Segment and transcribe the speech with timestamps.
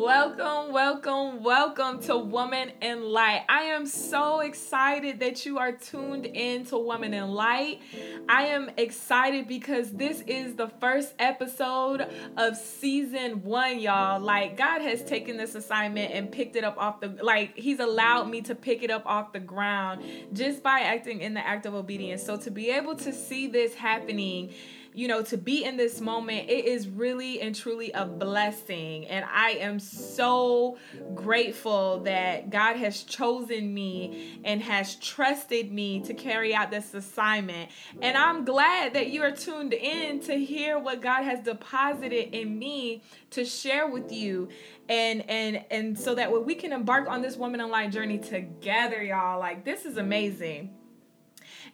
[0.00, 3.42] Welcome, welcome, welcome to Woman in Light.
[3.50, 7.82] I am so excited that you are tuned in to Woman in Light.
[8.26, 12.08] I am excited because this is the first episode
[12.38, 14.18] of season one, y'all.
[14.18, 18.30] Like, God has taken this assignment and picked it up off the, like, He's allowed
[18.30, 21.74] me to pick it up off the ground just by acting in the act of
[21.74, 22.22] obedience.
[22.22, 24.54] So, to be able to see this happening,
[24.92, 29.06] you know, to be in this moment, it is really and truly a blessing.
[29.06, 30.78] And I am so
[31.14, 37.70] grateful that God has chosen me and has trusted me to carry out this assignment.
[38.02, 42.58] And I'm glad that you are tuned in to hear what God has deposited in
[42.58, 44.48] me to share with you
[44.88, 49.00] and and and so that we can embark on this woman in light journey together
[49.00, 50.74] y'all like this is amazing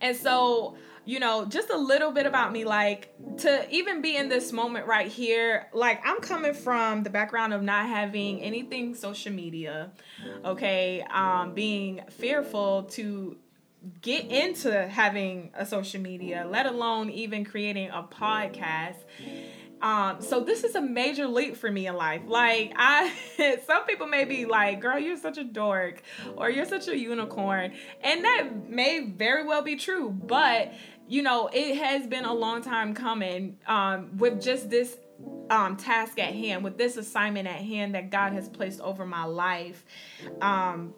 [0.03, 4.29] and so you know, just a little bit about me, like to even be in
[4.29, 9.33] this moment right here, like I'm coming from the background of not having anything social
[9.33, 9.93] media,
[10.45, 13.37] okay, um, being fearful to
[14.03, 18.97] get into having a social media, let alone even creating a podcast.
[19.83, 22.23] Um, so this is a major leap for me in life.
[22.27, 23.13] Like I
[23.67, 26.03] some people may be like, girl, you're such a dork
[26.37, 27.73] or you're such a unicorn.
[28.01, 30.73] And that may very well be true, but
[31.09, 34.97] you know, it has been a long time coming um, with just this
[35.51, 39.25] um, task at hand, with this assignment at hand that God has placed over my
[39.25, 39.85] life.
[40.41, 40.95] Um,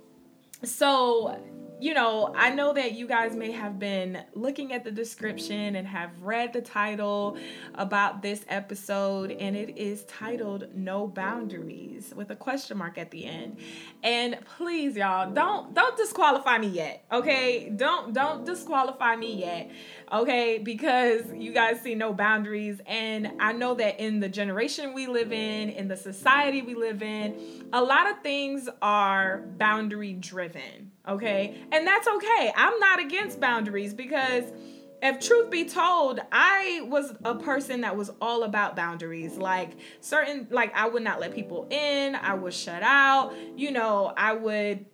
[0.64, 1.38] so
[1.80, 5.86] you know, I know that you guys may have been looking at the description and
[5.86, 7.36] have read the title
[7.74, 13.26] about this episode, and it is titled No Boundaries with a question mark at the
[13.26, 13.58] end.
[14.02, 17.04] And please, y'all, don't don't disqualify me yet.
[17.12, 17.70] Okay?
[17.70, 19.70] Don't don't disqualify me yet.
[20.12, 22.80] Okay, because you guys see no boundaries.
[22.86, 27.02] And I know that in the generation we live in, in the society we live
[27.02, 31.56] in, a lot of things are boundary driven okay?
[31.72, 32.52] And that's okay.
[32.54, 34.44] I'm not against boundaries because
[35.00, 39.36] if truth be told, I was a person that was all about boundaries.
[39.36, 44.12] Like certain like I would not let people in, I would shut out, you know,
[44.16, 44.86] I would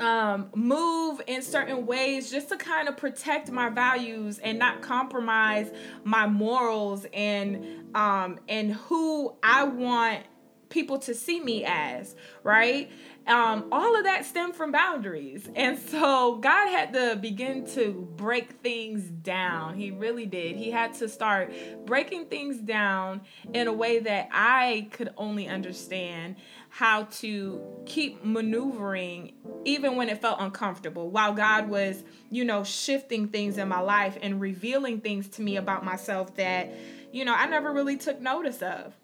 [0.00, 5.70] um, move in certain ways just to kind of protect my values and not compromise
[6.04, 10.24] my morals and um, and who I want
[10.68, 12.90] people to see me as, right?
[13.26, 15.48] um, all of that stemmed from boundaries.
[15.54, 19.76] And so God had to begin to break things down.
[19.76, 20.56] He really did.
[20.56, 21.52] He had to start
[21.86, 23.22] breaking things down
[23.52, 26.36] in a way that I could only understand
[26.74, 29.34] how to keep maneuvering
[29.66, 34.16] even when it felt uncomfortable while God was, you know, shifting things in my life
[34.22, 36.72] and revealing things to me about myself that,
[37.12, 38.94] you know, I never really took notice of.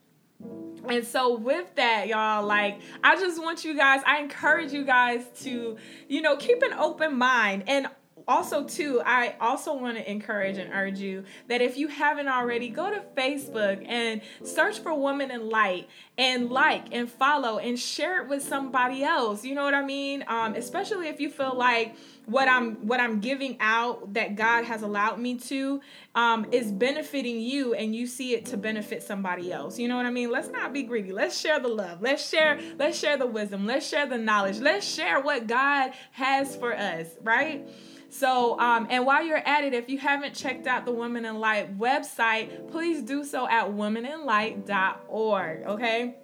[0.88, 5.26] And so with that, y'all, like I just want you guys, I encourage you guys
[5.42, 5.76] to,
[6.08, 7.88] you know, keep an open mind and
[8.28, 12.68] also too i also want to encourage and urge you that if you haven't already
[12.68, 18.22] go to facebook and search for woman in light and like and follow and share
[18.22, 21.96] it with somebody else you know what i mean um, especially if you feel like
[22.28, 25.80] what I'm what I'm giving out that God has allowed me to
[26.14, 29.78] um, is benefiting you and you see it to benefit somebody else.
[29.78, 30.30] You know what I mean?
[30.30, 31.10] Let's not be greedy.
[31.10, 32.02] Let's share the love.
[32.02, 33.64] Let's share let's share the wisdom.
[33.64, 34.58] Let's share the knowledge.
[34.58, 37.66] Let's share what God has for us, right?
[38.10, 41.38] So, um, and while you're at it, if you haven't checked out the Women in
[41.38, 46.14] Light website, please do so at womeninlight.org, okay?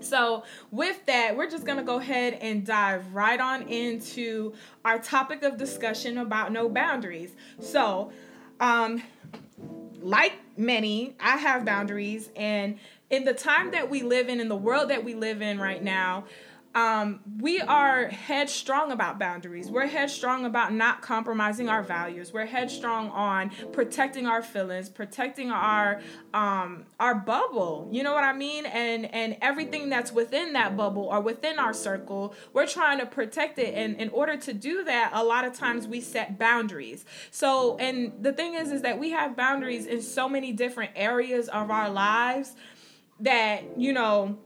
[0.00, 4.52] So, with that, we're just going to go ahead and dive right on into
[4.84, 7.34] our topic of discussion about no boundaries.
[7.60, 8.12] So,
[8.60, 9.02] um,
[10.00, 12.78] like many, I have boundaries, and
[13.10, 15.82] in the time that we live in, in the world that we live in right
[15.82, 16.24] now,
[16.76, 19.70] um, we are headstrong about boundaries.
[19.70, 22.34] We're headstrong about not compromising our values.
[22.34, 26.02] We're headstrong on protecting our feelings, protecting our
[26.34, 27.88] um, our bubble.
[27.90, 28.66] You know what I mean?
[28.66, 33.58] And and everything that's within that bubble or within our circle, we're trying to protect
[33.58, 33.72] it.
[33.74, 37.06] And in order to do that, a lot of times we set boundaries.
[37.30, 41.48] So, and the thing is, is that we have boundaries in so many different areas
[41.48, 42.54] of our lives
[43.20, 44.38] that you know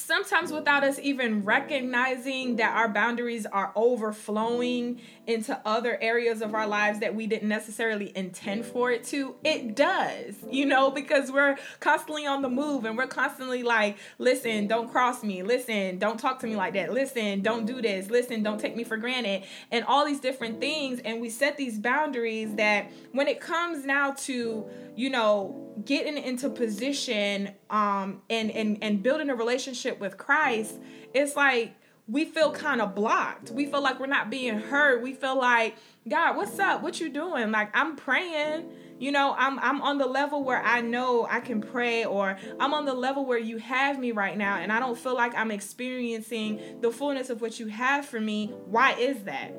[0.00, 6.66] sometimes without us even recognizing that our boundaries are overflowing into other areas of our
[6.66, 11.56] lives that we didn't necessarily intend for it to, it does, you know, because we're
[11.78, 16.40] constantly on the move and we're constantly like, listen, don't cross me, listen, don't talk
[16.40, 19.84] to me like that, listen, don't do this, listen, don't take me for granted, and
[19.84, 21.00] all these different things.
[21.00, 24.66] And we set these boundaries that when it comes now to,
[24.96, 30.78] you know, getting into position um and and and building a relationship with Christ,
[31.14, 31.74] it's like
[32.08, 33.50] we feel kind of blocked.
[33.50, 35.00] We feel like we're not being heard.
[35.00, 35.76] We feel like,
[36.08, 36.82] God, what's up?
[36.82, 37.52] What you doing?
[37.52, 38.68] Like I'm praying
[39.00, 42.74] you know, I'm I'm on the level where I know I can pray or I'm
[42.74, 45.50] on the level where you have me right now and I don't feel like I'm
[45.50, 48.52] experiencing the fullness of what you have for me.
[48.66, 49.54] Why is that?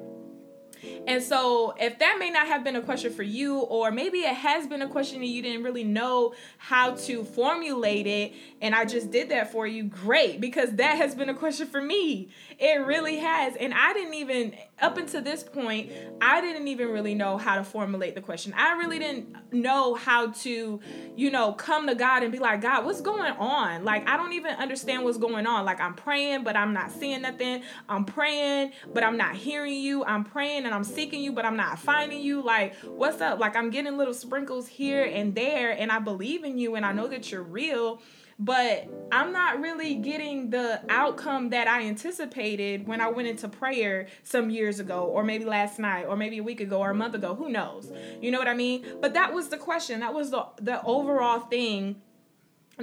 [1.08, 4.36] And so, if that may not have been a question for you, or maybe it
[4.36, 8.86] has been a question and you didn't really know how to formulate it, and I
[8.86, 12.30] just did that for you, great, because that has been a question for me.
[12.62, 13.56] It really has.
[13.56, 15.92] And I didn't even, up until this point,
[16.22, 18.54] I didn't even really know how to formulate the question.
[18.56, 20.80] I really didn't know how to,
[21.16, 23.84] you know, come to God and be like, God, what's going on?
[23.84, 25.66] Like, I don't even understand what's going on.
[25.66, 27.64] Like, I'm praying, but I'm not seeing nothing.
[27.90, 30.06] I'm praying, but I'm not hearing you.
[30.06, 32.44] I'm praying and I'm seeking you, but I'm not finding you.
[32.44, 33.40] Like, what's up?
[33.40, 36.92] Like, I'm getting little sprinkles here and there, and I believe in you and I
[36.92, 38.04] know that you're real
[38.42, 44.08] but I'm not really getting the outcome that I anticipated when I went into prayer
[44.24, 47.14] some years ago, or maybe last night, or maybe a week ago, or a month
[47.14, 47.36] ago.
[47.36, 47.92] Who knows?
[48.20, 48.84] You know what I mean?
[49.00, 50.00] But that was the question.
[50.00, 52.02] That was the the overall thing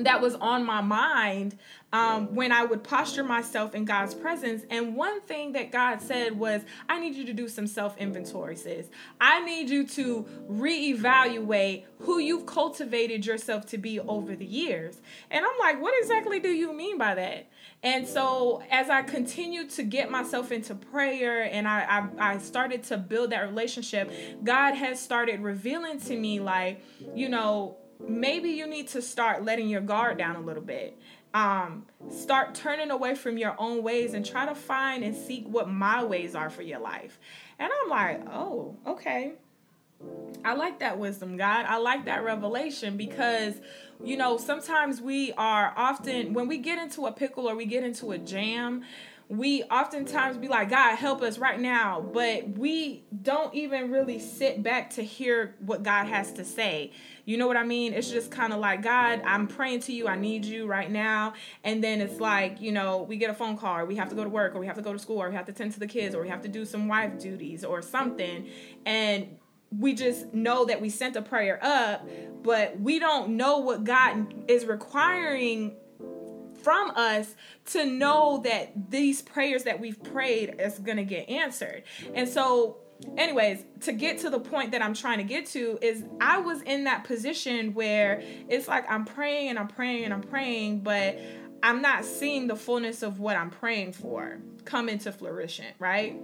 [0.05, 1.59] that was on my mind
[1.93, 4.65] um, when I would posture myself in God's presence.
[4.71, 8.57] And one thing that God said was, I need you to do some self inventory,
[8.57, 8.89] sis.
[9.21, 15.01] I need you to reevaluate who you've cultivated yourself to be over the years.
[15.31, 17.49] And I'm like, what exactly do you mean by that?
[17.83, 22.83] And so as I continued to get myself into prayer and I, I, I started
[22.85, 24.11] to build that relationship,
[24.43, 26.83] God has started revealing to me, like,
[27.15, 30.99] you know, maybe you need to start letting your guard down a little bit
[31.35, 35.69] um start turning away from your own ways and try to find and seek what
[35.69, 37.19] my ways are for your life
[37.59, 39.33] and i'm like oh okay
[40.45, 43.55] i like that wisdom god i like that revelation because
[44.03, 47.85] you know sometimes we are often when we get into a pickle or we get
[47.85, 48.83] into a jam
[49.29, 52.01] we oftentimes be like, God, help us right now.
[52.01, 56.93] But we don't even really sit back to hear what God has to say.
[57.29, 57.93] You know what I mean?
[57.93, 60.09] It's just kind of like, God, I'm praying to you.
[60.09, 61.35] I need you right now.
[61.63, 64.25] And then it's like, you know, we get a phone call, we have to go
[64.25, 65.79] to work, or we have to go to school, or we have to tend to
[65.79, 68.49] the kids, or we have to do some wife duties or something.
[68.87, 69.37] And
[69.79, 72.09] we just know that we sent a prayer up,
[72.43, 75.77] but we don't know what God is requiring
[76.63, 77.35] from us
[77.67, 81.83] to know that these prayers that we've prayed is going to get answered.
[82.15, 82.79] And so
[83.17, 86.63] anyways, to get to the point that I'm trying to get to is I was
[86.63, 91.19] in that position where it's like I'm praying and I'm praying and I'm praying, but
[91.63, 96.21] I'm not seeing the fullness of what I'm praying for come into flourishing, right?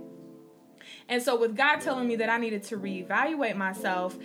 [1.08, 4.16] And so with God telling me that I needed to reevaluate myself,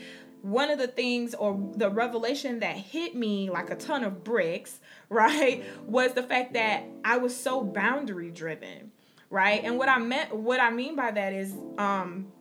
[0.42, 4.80] one of the things or the revelation that hit me like a ton of bricks,
[5.10, 8.92] right, was the fact that I was so boundary driven,
[9.30, 9.62] right?
[9.64, 12.32] And what I meant what I mean by that is um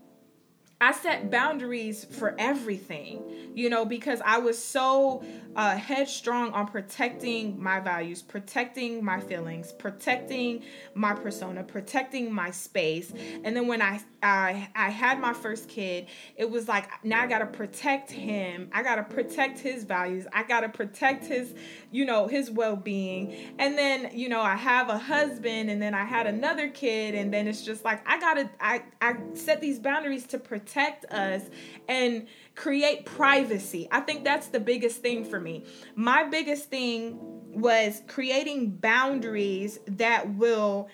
[0.81, 5.25] I set boundaries for everything, you know, because I was so
[5.57, 10.63] uh, headstrong on protecting my values, protecting my feelings, protecting
[10.95, 13.13] my persona, protecting my space.
[13.43, 17.27] And then when I I I had my first kid, it was like now I
[17.27, 18.71] got to protect him.
[18.73, 20.29] I got to protect his values.
[20.33, 21.55] I got to protect his,
[21.91, 23.35] you know, his well-being.
[23.59, 27.35] And then, you know, I have a husband and then I had another kid and
[27.35, 31.43] then it's just like I got to I I set these boundaries to protect us
[31.89, 33.89] and create privacy.
[33.91, 35.65] I think that's the biggest thing for me.
[35.95, 37.19] My biggest thing
[37.53, 40.89] was creating boundaries that will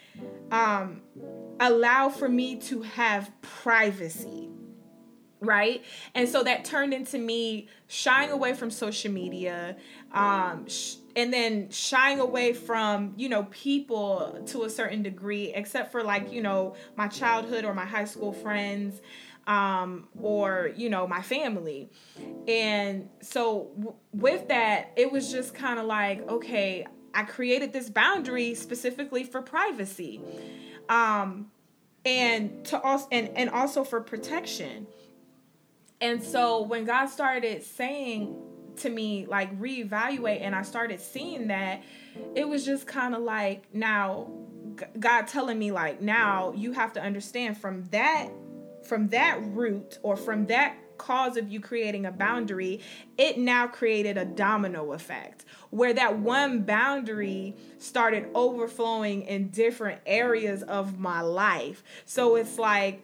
[0.50, 1.02] um,
[1.60, 4.48] allow for me to have privacy
[5.40, 9.76] right and so that turned into me shying away from social media
[10.12, 15.92] um sh- and then shying away from you know people to a certain degree except
[15.92, 19.00] for like you know my childhood or my high school friends
[19.46, 21.90] um, or you know my family.
[22.48, 27.88] And so w- with that it was just kind of like okay i created this
[27.90, 30.20] boundary specifically for privacy.
[30.88, 31.50] Um,
[32.04, 34.86] and to also and, and also for protection.
[36.00, 38.36] And so when god started saying
[38.76, 41.82] to me like reevaluate and i started seeing that
[42.34, 44.28] it was just kind of like now
[44.98, 48.28] god telling me like now you have to understand from that
[48.84, 52.80] from that root or from that cause of you creating a boundary,
[53.18, 60.62] it now created a domino effect where that one boundary started overflowing in different areas
[60.62, 61.82] of my life.
[62.04, 63.02] So it's like,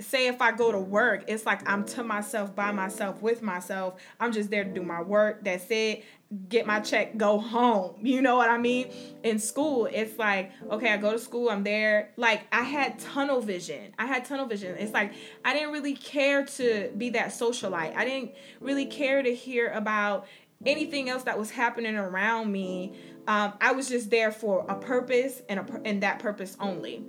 [0.00, 4.00] say if I go to work, it's like I'm to myself, by myself, with myself.
[4.18, 5.44] I'm just there to do my work.
[5.44, 6.04] That's it.
[6.48, 7.96] Get my check, go home.
[8.02, 8.92] You know what I mean?
[9.24, 12.12] In school, it's like, okay, I go to school, I'm there.
[12.16, 13.92] Like, I had tunnel vision.
[13.98, 14.76] I had tunnel vision.
[14.78, 15.12] It's like,
[15.44, 17.96] I didn't really care to be that socialite.
[17.96, 20.26] I didn't really care to hear about
[20.64, 22.94] anything else that was happening around me.
[23.26, 27.04] Um, I was just there for a purpose and, a, and that purpose only.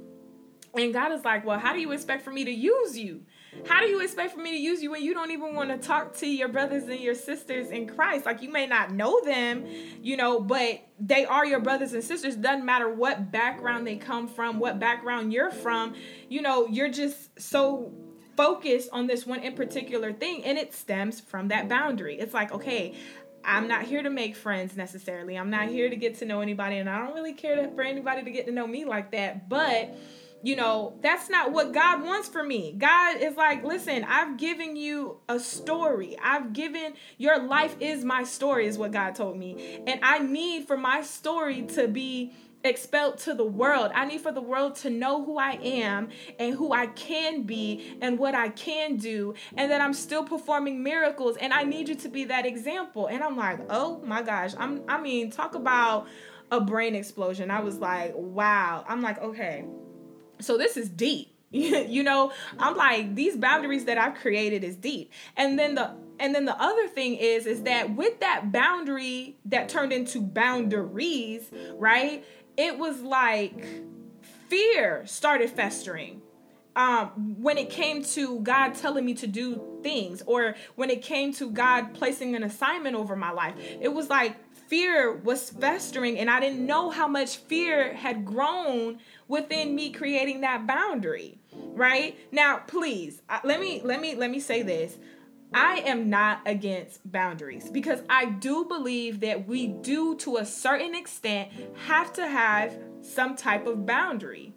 [0.74, 3.24] And God is like, Well, how do you expect for me to use you?
[3.68, 5.78] How do you expect for me to use you when you don't even want to
[5.78, 8.26] talk to your brothers and your sisters in Christ?
[8.26, 9.66] Like, you may not know them,
[10.02, 12.38] you know, but they are your brothers and sisters.
[12.38, 15.96] Doesn't matter what background they come from, what background you're from,
[16.30, 17.92] you know, you're just so
[18.38, 22.18] focused on this one in particular thing, and it stems from that boundary.
[22.18, 22.96] It's like, okay,
[23.44, 25.38] I'm not here to make friends necessarily.
[25.38, 28.24] I'm not here to get to know anybody, and I don't really care for anybody
[28.24, 29.50] to get to know me like that.
[29.50, 29.96] But
[30.44, 32.74] you know, that's not what God wants for me.
[32.78, 36.18] God is like, listen, I've given you a story.
[36.22, 39.82] I've given your life is my story, is what God told me.
[39.86, 42.34] And I need for my story to be
[42.64, 43.92] expelled to the world.
[43.94, 47.98] I need for the world to know who I am and who I can be
[48.02, 51.96] and what I can do and that I'm still performing miracles and I need you
[51.96, 53.08] to be that example.
[53.08, 54.54] And I'm like, "Oh my gosh.
[54.58, 56.08] I'm I mean, talk about
[56.52, 59.66] a brain explosion." I was like, "Wow." I'm like, "Okay,
[60.42, 61.36] so this is deep.
[61.52, 65.12] you know, I'm like these boundaries that I've created is deep.
[65.36, 69.68] And then the and then the other thing is is that with that boundary that
[69.68, 72.24] turned into boundaries, right?
[72.56, 73.66] It was like
[74.48, 76.22] fear started festering
[76.76, 81.34] um, when it came to God telling me to do things, or when it came
[81.34, 84.38] to God placing an assignment over my life, it was like
[84.72, 90.42] fear was festering, and I didn't know how much fear had grown within me creating
[90.42, 91.38] that boundary
[91.74, 92.18] right?
[92.32, 94.98] Now please let me let me let me say this.
[95.54, 100.96] I am not against boundaries because I do believe that we do to a certain
[100.96, 101.52] extent
[101.88, 104.54] have to have some type of boundary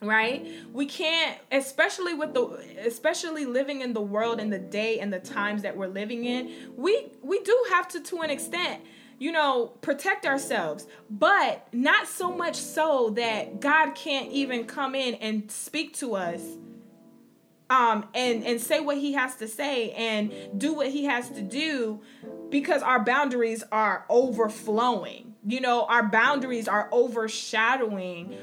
[0.00, 0.46] right?
[0.72, 5.20] We can't especially with the especially living in the world and the day and the
[5.20, 8.82] times that we're living in we we do have to to an extent
[9.22, 15.14] you know, protect ourselves, but not so much so that God can't even come in
[15.14, 16.42] and speak to us
[17.70, 21.40] um and and say what he has to say and do what he has to
[21.40, 22.00] do
[22.50, 25.34] because our boundaries are overflowing.
[25.46, 28.36] You know, our boundaries are overshadowing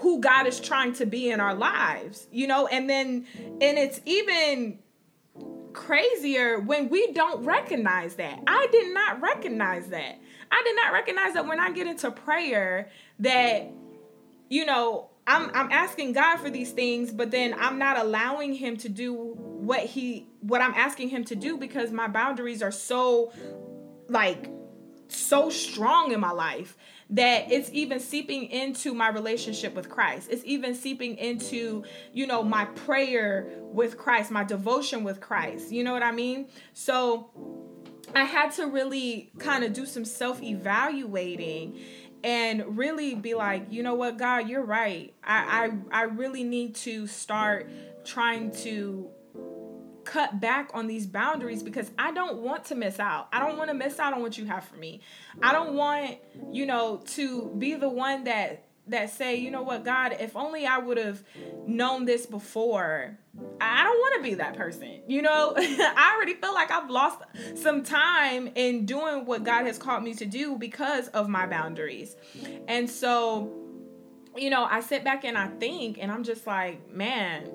[0.00, 4.00] who God is trying to be in our lives, you know, and then and it's
[4.04, 4.80] even
[5.74, 8.40] crazier when we don't recognize that.
[8.46, 10.18] I did not recognize that.
[10.54, 13.70] I did not recognize that when I get into prayer that
[14.48, 18.76] you know, I'm I'm asking God for these things, but then I'm not allowing him
[18.78, 23.32] to do what he what I'm asking him to do because my boundaries are so
[24.08, 24.48] like
[25.08, 26.76] so strong in my life
[27.10, 30.28] that it's even seeping into my relationship with Christ.
[30.30, 35.70] It's even seeping into, you know, my prayer with Christ, my devotion with Christ.
[35.70, 36.48] You know what I mean?
[36.72, 37.30] So
[38.14, 41.78] I had to really kind of do some self evaluating
[42.22, 45.12] and really be like, you know what, God, you're right.
[45.22, 47.70] I, I I really need to start
[48.04, 49.10] trying to
[50.04, 53.28] cut back on these boundaries because I don't want to miss out.
[53.32, 55.00] I don't want to miss out on what you have for me.
[55.42, 56.18] I don't want,
[56.52, 60.66] you know, to be the one that that say, you know what, God, if only
[60.66, 61.22] I would have
[61.66, 63.18] known this before.
[63.60, 65.00] I don't want to be that person.
[65.08, 67.22] You know, I already feel like I've lost
[67.54, 72.14] some time in doing what God has called me to do because of my boundaries.
[72.68, 73.63] And so
[74.36, 77.50] you know, I sit back and I think, and I'm just like, man,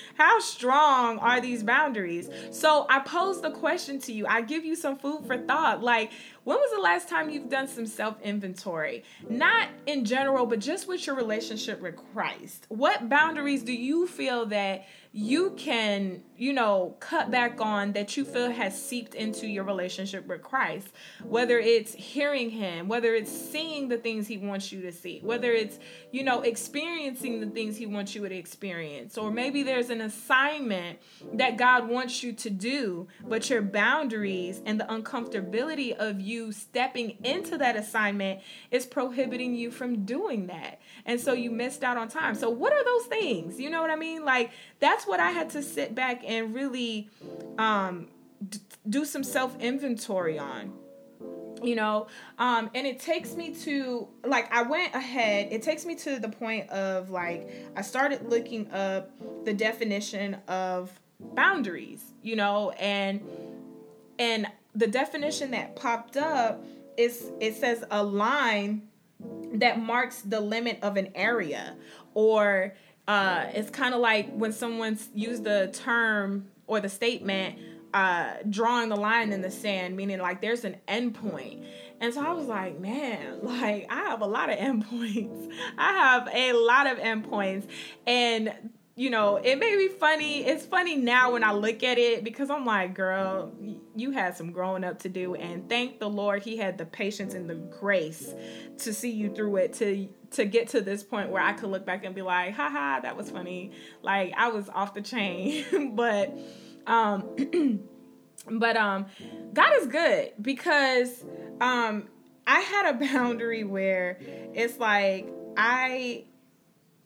[0.14, 2.28] how strong are these boundaries?
[2.50, 4.26] So I pose the question to you.
[4.26, 5.82] I give you some food for thought.
[5.82, 6.12] Like,
[6.44, 9.04] when was the last time you've done some self inventory?
[9.28, 12.66] Not in general, but just with your relationship with Christ.
[12.68, 18.24] What boundaries do you feel that you can, you know, cut back on that you
[18.24, 20.88] feel has seeped into your relationship with Christ.
[21.22, 25.52] Whether it's hearing Him, whether it's seeing the things He wants you to see, whether
[25.52, 25.78] it's,
[26.12, 30.98] you know, experiencing the things He wants you to experience, or maybe there's an assignment
[31.34, 37.18] that God wants you to do, but your boundaries and the uncomfortability of you stepping
[37.22, 40.80] into that assignment is prohibiting you from doing that.
[41.04, 42.34] And so you missed out on time.
[42.34, 43.60] So, what are those things?
[43.60, 44.24] You know what I mean?
[44.24, 47.10] Like, that's what I had to sit back and really
[47.58, 48.08] um,
[48.48, 48.58] d-
[48.88, 50.72] do some self inventory on.
[51.62, 52.06] you know
[52.38, 56.28] um and it takes me to like i went ahead it takes me to the
[56.28, 59.10] point of like i started looking up
[59.44, 60.90] the definition of
[61.34, 63.20] boundaries you know and
[64.18, 66.64] and the definition that popped up
[66.96, 68.88] is it says a line
[69.52, 71.76] that marks the limit of an area
[72.14, 72.72] or
[73.10, 77.58] uh it's kind of like when someone's used the term or the statement
[77.92, 81.64] uh, drawing the line in the sand, meaning like there's an endpoint.
[82.00, 85.52] And so I was like, man, like I have a lot of endpoints.
[85.76, 87.66] I have a lot of endpoints.
[88.06, 88.52] And
[89.00, 90.44] you know, it may be funny.
[90.44, 93.50] It's funny now when I look at it because I'm like, girl,
[93.96, 95.34] you had some growing up to do.
[95.34, 98.34] And thank the Lord he had the patience and the grace
[98.76, 101.86] to see you through it to to get to this point where I could look
[101.86, 103.70] back and be like, haha, that was funny.
[104.02, 105.92] Like I was off the chain.
[105.96, 106.36] but
[106.86, 107.80] um,
[108.50, 109.06] but um,
[109.54, 111.24] God is good because
[111.58, 112.06] um,
[112.46, 114.18] I had a boundary where
[114.52, 115.26] it's like
[115.56, 116.24] I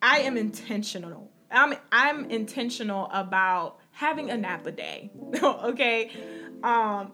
[0.02, 1.30] I am intentional.
[1.54, 5.10] I'm I'm intentional about having a nap a day.
[5.42, 6.10] okay.
[6.62, 7.12] Um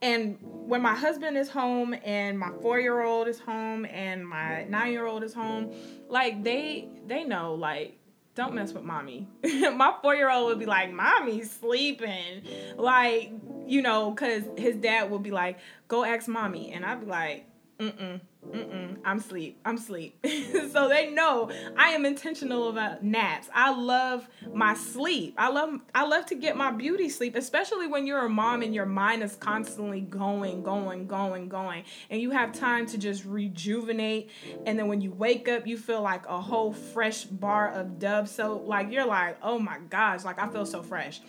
[0.00, 5.32] and when my husband is home and my 4-year-old is home and my 9-year-old is
[5.32, 5.70] home,
[6.08, 7.98] like they they know like
[8.34, 9.26] don't mess with mommy.
[9.44, 12.42] my four year old would be like, Mommy's sleeping.
[12.76, 13.30] Like,
[13.66, 15.58] you know, because his dad would be like,
[15.88, 16.72] Go ask mommy.
[16.72, 17.46] And I'd be like,
[17.78, 19.60] Mm-mm, mm-mm, I'm sleep.
[19.64, 20.18] I'm sleep.
[20.72, 23.48] so they know I am intentional about naps.
[23.54, 25.34] I love my sleep.
[25.38, 28.74] I love I love to get my beauty sleep, especially when you're a mom and
[28.74, 34.30] your mind is constantly going, going, going, going, and you have time to just rejuvenate.
[34.66, 38.28] And then when you wake up, you feel like a whole fresh bar of Dove
[38.28, 38.66] soap.
[38.66, 41.20] Like you're like, oh my gosh, like I feel so fresh.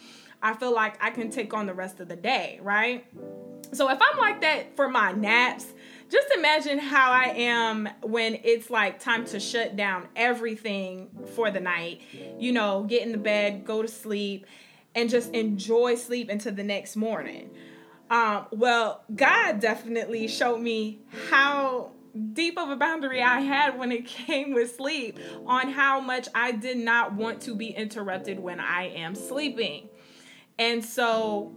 [0.41, 3.05] I feel like I can take on the rest of the day, right?
[3.71, 5.72] So if I'm like that for my naps,
[6.13, 11.59] just imagine how I am when it's like time to shut down everything for the
[11.59, 12.01] night.
[12.37, 14.45] You know, get in the bed, go to sleep,
[14.93, 17.49] and just enjoy sleep until the next morning.
[18.11, 20.99] Um, well, God definitely showed me
[21.31, 21.93] how
[22.33, 25.17] deep of a boundary I had when it came with sleep
[25.47, 29.89] on how much I did not want to be interrupted when I am sleeping.
[30.59, 31.53] And so,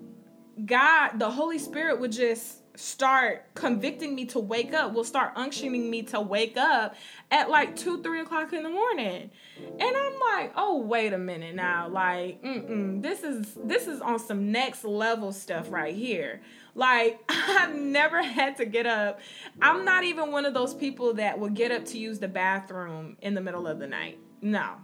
[0.65, 5.89] God, the Holy Spirit would just start convicting me to wake up will start unctioning
[5.89, 6.95] me to wake up
[7.31, 9.31] at like two three o'clock in the morning.
[9.59, 11.89] And i'm like oh wait a minute now.
[11.89, 16.43] Like mm-mm, this is this is on some next level stuff right here.
[16.75, 19.21] Like i've never had to get up.
[19.61, 23.17] I'm not even one of those people that will get up to use the bathroom
[23.23, 24.19] in the middle of the night.
[24.43, 24.75] No.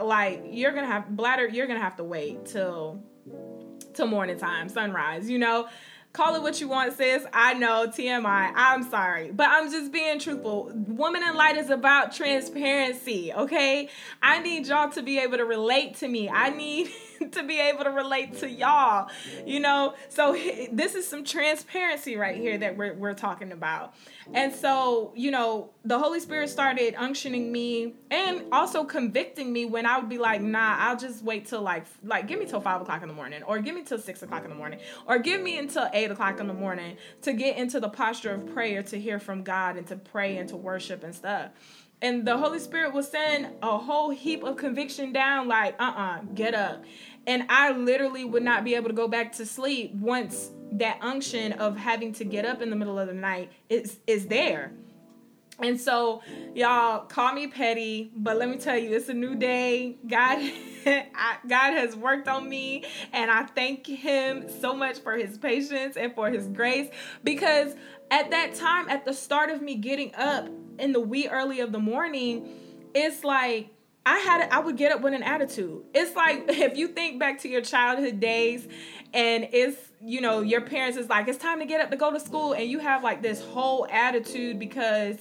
[0.00, 3.02] Like you're gonna have bladder you're gonna have to wait till
[3.94, 5.66] till morning time sunrise you know
[6.16, 7.26] Call it what you want, sis.
[7.30, 8.50] I know, TMI.
[8.54, 9.32] I'm sorry.
[9.32, 10.72] But I'm just being truthful.
[10.72, 13.90] Woman in Light is about transparency, okay?
[14.22, 16.30] I need y'all to be able to relate to me.
[16.30, 16.88] I need
[17.32, 19.08] to be able to relate to y'all,
[19.44, 19.94] you know?
[20.08, 20.32] So
[20.72, 23.94] this is some transparency right here that we're, we're talking about.
[24.32, 29.86] And so, you know, the Holy Spirit started unctioning me and also convicting me when
[29.86, 32.80] I would be like, nah, I'll just wait till like, like, give me till five
[32.80, 35.40] o'clock in the morning or give me till six o'clock in the morning or give
[35.40, 38.98] me until eight o'clock in the morning to get into the posture of prayer to
[38.98, 41.50] hear from God and to pray and to worship and stuff
[42.02, 46.02] and the Holy Spirit will send a whole heap of conviction down, like, uh uh-uh,
[46.02, 46.84] uh, get up.
[47.26, 51.52] And I literally would not be able to go back to sleep once that unction
[51.54, 54.72] of having to get up in the middle of the night is is there.
[55.58, 56.20] And so,
[56.54, 59.96] y'all call me petty, but let me tell you, it's a new day.
[60.06, 60.38] God,
[60.86, 65.96] I, God has worked on me, and I thank Him so much for His patience
[65.96, 66.90] and for His grace.
[67.24, 67.74] Because
[68.10, 70.46] at that time, at the start of me getting up
[70.78, 72.48] in the wee early of the morning,
[72.94, 73.70] it's like
[74.04, 75.82] I had I would get up with an attitude.
[75.94, 78.66] It's like if you think back to your childhood days
[79.12, 82.12] and it's you know your parents is like it's time to get up to go
[82.12, 85.16] to school and you have like this whole attitude because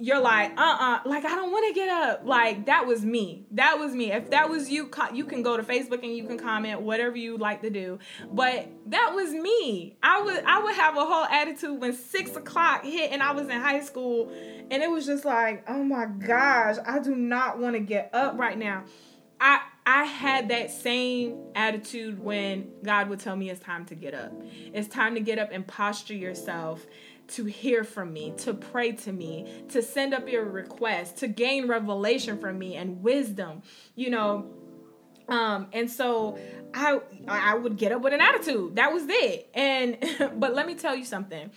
[0.00, 2.22] you're like, uh uh-uh, uh like I don't want to get up.
[2.24, 3.46] Like that was me.
[3.52, 4.12] That was me.
[4.12, 7.36] If that was you, you can go to Facebook and you can comment whatever you
[7.36, 7.98] like to do.
[8.32, 9.96] But that was me.
[10.02, 13.48] I would I would have a whole attitude when six o'clock hit and I was
[13.48, 14.30] in high school,
[14.70, 18.38] and it was just like, oh my gosh, I do not want to get up
[18.38, 18.84] right now.
[19.40, 24.14] I I had that same attitude when God would tell me it's time to get
[24.14, 24.32] up.
[24.72, 26.86] It's time to get up and posture yourself
[27.30, 31.68] to hear from me, to pray to me, to send up your request, to gain
[31.68, 33.62] revelation from me and wisdom,
[33.96, 34.46] you know.
[35.28, 36.38] Um, and so
[36.74, 38.76] I I would get up with an attitude.
[38.76, 39.50] That was it.
[39.54, 39.98] And
[40.40, 41.50] but let me tell you something.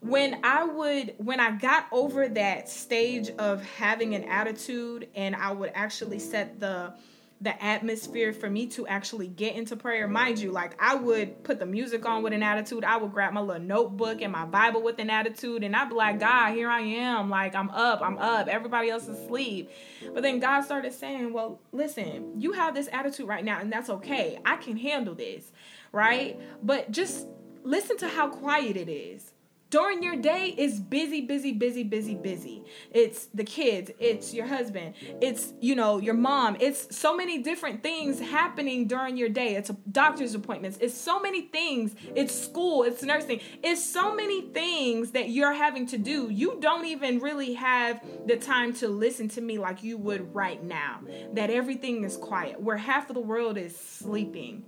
[0.00, 5.52] when I would when I got over that stage of having an attitude and I
[5.52, 6.94] would actually set the
[7.42, 10.06] the atmosphere for me to actually get into prayer.
[10.06, 12.84] Mind you, like I would put the music on with an attitude.
[12.84, 15.96] I would grab my little notebook and my Bible with an attitude, and I'd be
[15.96, 17.30] like, God, here I am.
[17.30, 18.46] Like I'm up, I'm up.
[18.46, 19.70] Everybody else is asleep.
[20.14, 23.90] But then God started saying, Well, listen, you have this attitude right now, and that's
[23.90, 24.38] okay.
[24.44, 25.50] I can handle this,
[25.90, 26.38] right?
[26.62, 27.26] But just
[27.64, 29.31] listen to how quiet it is
[29.72, 32.62] during your day is busy busy busy busy busy.
[32.92, 36.58] It's the kids it's your husband it's you know your mom.
[36.60, 39.56] It's so many different things happening during your day.
[39.56, 40.76] It's doctor's appointments.
[40.80, 41.94] It's so many things.
[42.14, 42.82] It's school.
[42.82, 43.40] It's nursing.
[43.62, 46.28] It's so many things that you're having to do.
[46.30, 50.62] You don't even really have the time to listen to me like you would right
[50.62, 51.00] now
[51.32, 54.64] that everything is quiet where half of the world is sleeping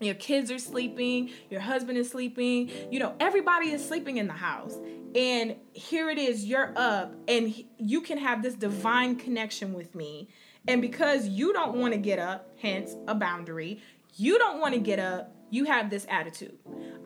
[0.00, 4.34] your kids are sleeping, your husband is sleeping, you know, everybody is sleeping in the
[4.34, 4.76] house.
[5.14, 10.28] And here it is, you're up, and you can have this divine connection with me.
[10.68, 13.80] And because you don't want to get up, hence a boundary,
[14.16, 16.58] you don't want to get up, you have this attitude.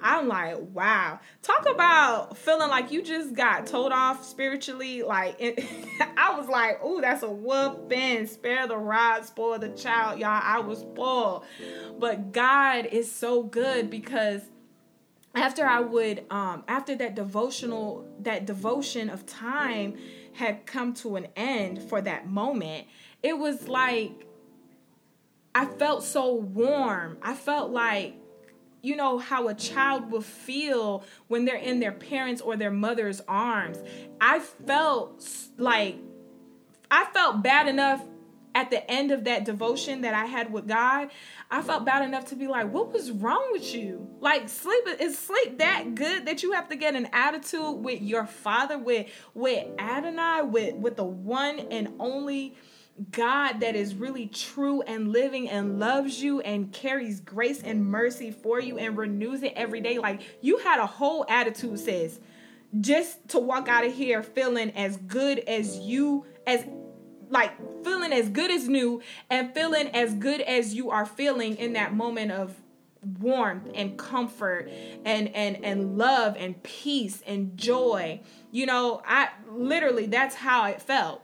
[0.02, 1.20] I'm like, wow.
[1.42, 5.02] Talk about feeling like you just got told off spiritually.
[5.02, 5.64] Like, it,
[6.16, 8.26] I was like, oh, that's a whooping.
[8.26, 10.18] Spare the rod, spoil the child.
[10.18, 11.44] Y'all, I was spoiled.
[11.98, 14.42] But God is so good because
[15.34, 19.96] after I would, um, after that devotional, that devotion of time
[20.32, 22.86] had come to an end for that moment,
[23.22, 24.26] it was like,
[25.54, 27.18] I felt so warm.
[27.22, 28.14] I felt like
[28.82, 33.20] you know how a child will feel when they're in their parents or their mother's
[33.28, 33.78] arms.
[34.20, 35.96] I felt like
[36.90, 38.02] I felt bad enough
[38.54, 41.10] at the end of that devotion that I had with God.
[41.50, 44.08] I felt bad enough to be like, "What was wrong with you?
[44.20, 48.26] Like sleep is sleep that good that you have to get an attitude with your
[48.26, 52.54] father with with Adonai with with the one and only
[53.10, 58.30] God that is really true and living and loves you and carries grace and mercy
[58.30, 59.98] for you and renews it every day.
[59.98, 62.20] Like you had a whole attitude, says,
[62.78, 66.64] just to walk out of here feeling as good as you, as
[67.30, 67.52] like
[67.84, 71.94] feeling as good as new and feeling as good as you are feeling in that
[71.94, 72.54] moment of
[73.18, 74.68] warmth and comfort
[75.04, 78.20] and and and love and peace and joy.
[78.50, 81.22] You know i literally that's how it felt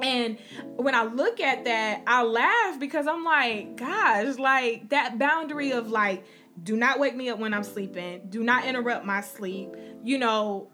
[0.00, 0.38] and
[0.76, 5.90] when I look at that, I laugh because I'm like, gosh, like that boundary of
[5.90, 6.24] like,
[6.62, 10.68] do not wake me up when I'm sleeping, do not interrupt my sleep, you know,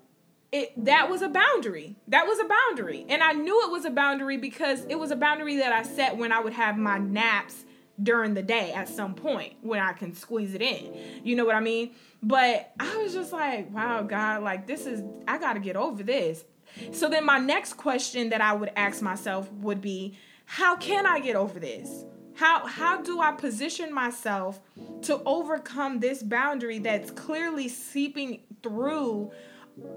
[0.50, 1.96] it that was a boundary.
[2.08, 3.04] That was a boundary.
[3.08, 6.16] And I knew it was a boundary because it was a boundary that I set
[6.16, 7.64] when I would have my naps
[8.02, 11.20] during the day at some point when I can squeeze it in.
[11.24, 11.90] You know what I mean?
[12.22, 16.02] But I was just like, wow, God, like this is I got to get over
[16.02, 16.44] this.
[16.92, 21.20] So then my next question that I would ask myself would be, how can I
[21.20, 22.04] get over this?
[22.34, 24.60] How how do I position myself
[25.02, 29.32] to overcome this boundary that's clearly seeping through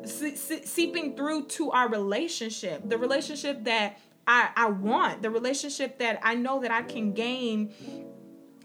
[0.06, 6.00] se- se- seeping through to our relationship, the relationship that I, I want, the relationship
[6.00, 7.74] that I know that I can gain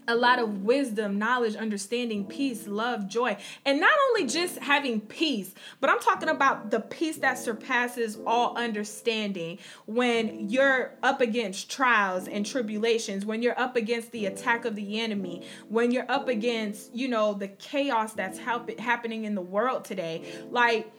[0.07, 3.37] a lot of wisdom, knowledge, understanding, peace, love, joy.
[3.65, 8.57] And not only just having peace, but I'm talking about the peace that surpasses all
[8.57, 14.75] understanding when you're up against trials and tribulations, when you're up against the attack of
[14.75, 19.83] the enemy, when you're up against, you know, the chaos that's happening in the world
[19.85, 20.23] today.
[20.49, 20.91] Like,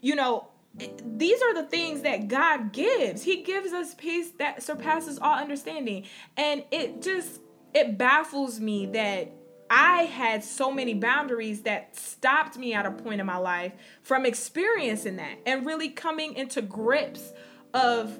[0.00, 0.48] you know,
[1.04, 3.22] these are the things that God gives.
[3.22, 6.04] He gives us peace that surpasses all understanding.
[6.36, 7.40] And it just
[7.76, 9.30] it baffles me that
[9.68, 14.24] I had so many boundaries that stopped me at a point in my life from
[14.24, 17.34] experiencing that and really coming into grips
[17.74, 18.18] of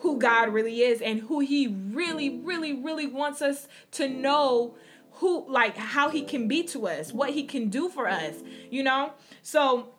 [0.00, 4.76] who God really is and who he really really really wants us to know
[5.12, 8.34] who like how he can be to us, what he can do for us,
[8.70, 9.14] you know?
[9.42, 9.94] So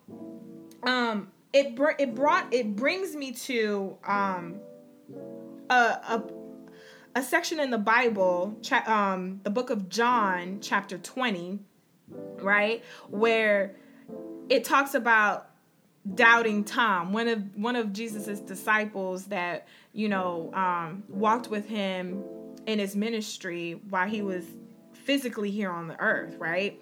[0.84, 4.60] um it br- it brought it brings me to um
[5.68, 6.22] a, a
[7.14, 11.58] a section in the Bible, cha- um, the book of John, chapter 20,
[12.38, 13.74] right, where
[14.48, 15.50] it talks about
[16.14, 22.24] doubting Tom, one of one of Jesus's disciples that you know um, walked with him
[22.66, 24.44] in his ministry while he was
[24.92, 26.80] physically here on the earth, right?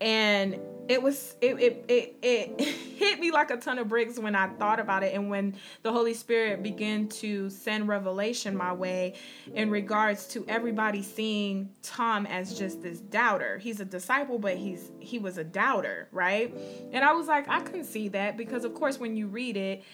[0.00, 0.58] And
[0.88, 2.60] it was it, it it it
[2.98, 5.92] hit me like a ton of bricks when I thought about it and when the
[5.92, 9.14] Holy Spirit began to send revelation my way
[9.54, 13.58] in regards to everybody seeing Tom as just this doubter.
[13.58, 16.54] He's a disciple, but he's he was a doubter, right?
[16.92, 19.84] And I was like, I couldn't see that because of course when you read it,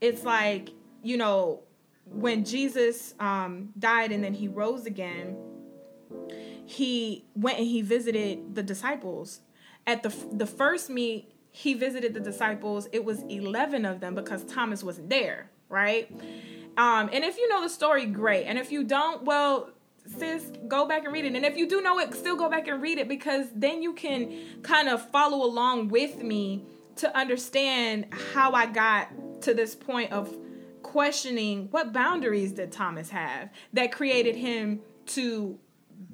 [0.00, 0.70] it's like,
[1.02, 1.62] you know,
[2.04, 5.36] when Jesus um, died and then he rose again,
[6.66, 9.40] he went and he visited the disciples
[9.86, 12.88] at the the first meet he visited the disciples.
[12.92, 16.10] It was 11 of them because thomas wasn't there right?
[16.76, 18.44] Um and if you know the story great.
[18.44, 19.70] And if you don't well
[20.18, 21.34] sis go back and read it.
[21.34, 23.94] And if you do know it still go back and read it because then you
[23.94, 26.64] can kind of follow along with me
[26.96, 29.08] to understand how i got
[29.42, 30.36] to this point of
[30.82, 35.58] questioning what boundaries did thomas have that created him to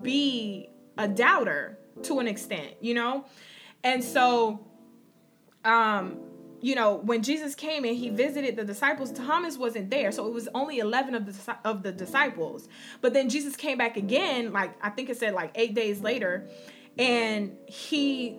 [0.02, 3.24] be a doubter to an extent you know
[3.84, 4.66] and so,
[5.64, 6.18] um,
[6.60, 10.10] you know, when Jesus came and he visited the disciples, Thomas wasn't there.
[10.10, 12.68] So it was only 11 of the of the disciples.
[13.00, 16.48] But then Jesus came back again, like I think it said like 8 days later,
[16.98, 18.36] and he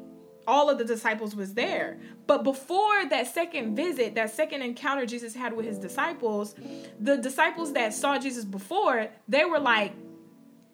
[0.48, 2.00] all of the disciples was there.
[2.26, 6.56] But before that second visit, that second encounter Jesus had with his disciples,
[7.00, 9.94] the disciples that saw Jesus before, they were like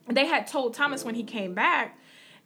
[0.10, 2.00] they had told Thomas when he came back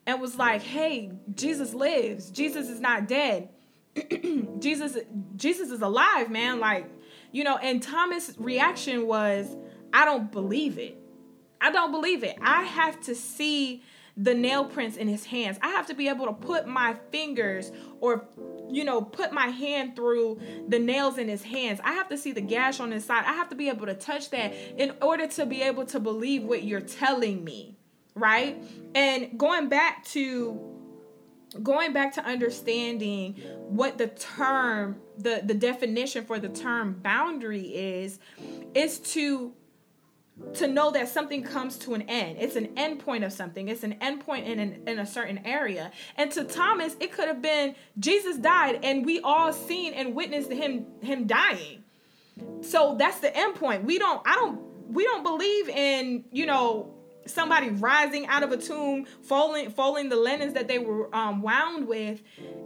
[0.10, 2.32] and was like, "Hey, Jesus lives.
[2.32, 3.50] Jesus is not dead.
[4.60, 4.98] Jesus
[5.36, 6.88] Jesus is alive, man." Like,
[7.32, 9.56] you know, and Thomas' reaction was,
[9.93, 10.98] "I don't believe it.
[11.62, 12.38] I don't believe it.
[12.41, 13.84] I have to see
[14.17, 15.60] the nail prints in his hands.
[15.62, 18.28] I have to be able to put my fingers or
[18.72, 21.80] you know, put my hand through the nails in his hands.
[21.84, 23.24] I have to see the gash on his side.
[23.26, 26.43] I have to be able to touch that in order to be able to believe
[26.43, 27.79] what you're telling me."
[28.19, 28.62] Right?
[28.95, 30.65] And going back to
[31.63, 33.34] going back to understanding
[33.67, 38.19] what the term the the definition for the term boundary is
[38.75, 39.53] is to
[40.53, 42.38] to know that something comes to an end.
[42.39, 43.67] It's an end point of something.
[43.67, 45.91] It's an end point in, an, in a certain area.
[46.15, 50.51] And to Thomas, it could have been Jesus died and we all seen and witnessed
[50.51, 51.84] him him dying.
[52.62, 53.84] So that's the end point.
[53.84, 54.62] We don't I don't
[54.93, 56.93] we don't believe in, you know,
[57.25, 61.88] somebody rising out of a tomb, folding folding the linens that they were um, wound
[61.88, 62.21] with,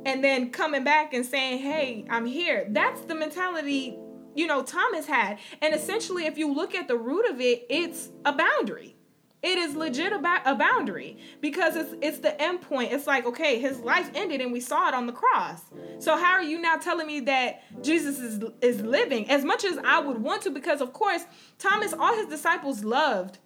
[0.06, 3.98] and then coming back and saying, "Hey, I'm here." That's the mentality
[4.36, 8.10] you know Thomas had, and essentially, if you look at the root of it, it's
[8.26, 8.96] a boundary.
[9.42, 12.94] It is legit about a boundary because it's it's the end point.
[12.94, 15.62] It's like okay, his life ended and we saw it on the cross.
[16.00, 19.78] So how are you now telling me that Jesus is is living as much as
[19.84, 20.50] I would want to?
[20.50, 21.26] Because of course,
[21.60, 23.40] Thomas, all his disciples loved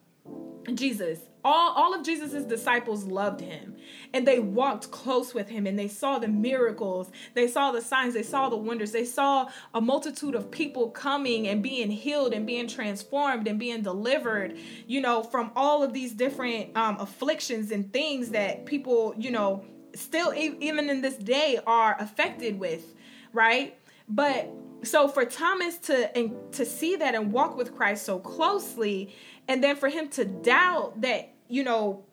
[0.75, 1.19] Jesus.
[1.43, 3.77] All, all of Jesus's disciples loved him
[4.13, 8.13] and they walked close with him and they saw the miracles, they saw the signs,
[8.13, 12.45] they saw the wonders, they saw a multitude of people coming and being healed and
[12.45, 17.93] being transformed and being delivered, you know, from all of these different um, afflictions and
[17.93, 19.63] things that people, you know,
[19.95, 22.93] still even in this day are affected with,
[23.31, 23.77] right?
[24.09, 24.51] But
[24.83, 29.15] so for Thomas to and to see that and walk with Christ so closely
[29.47, 32.03] and then for him to doubt that you know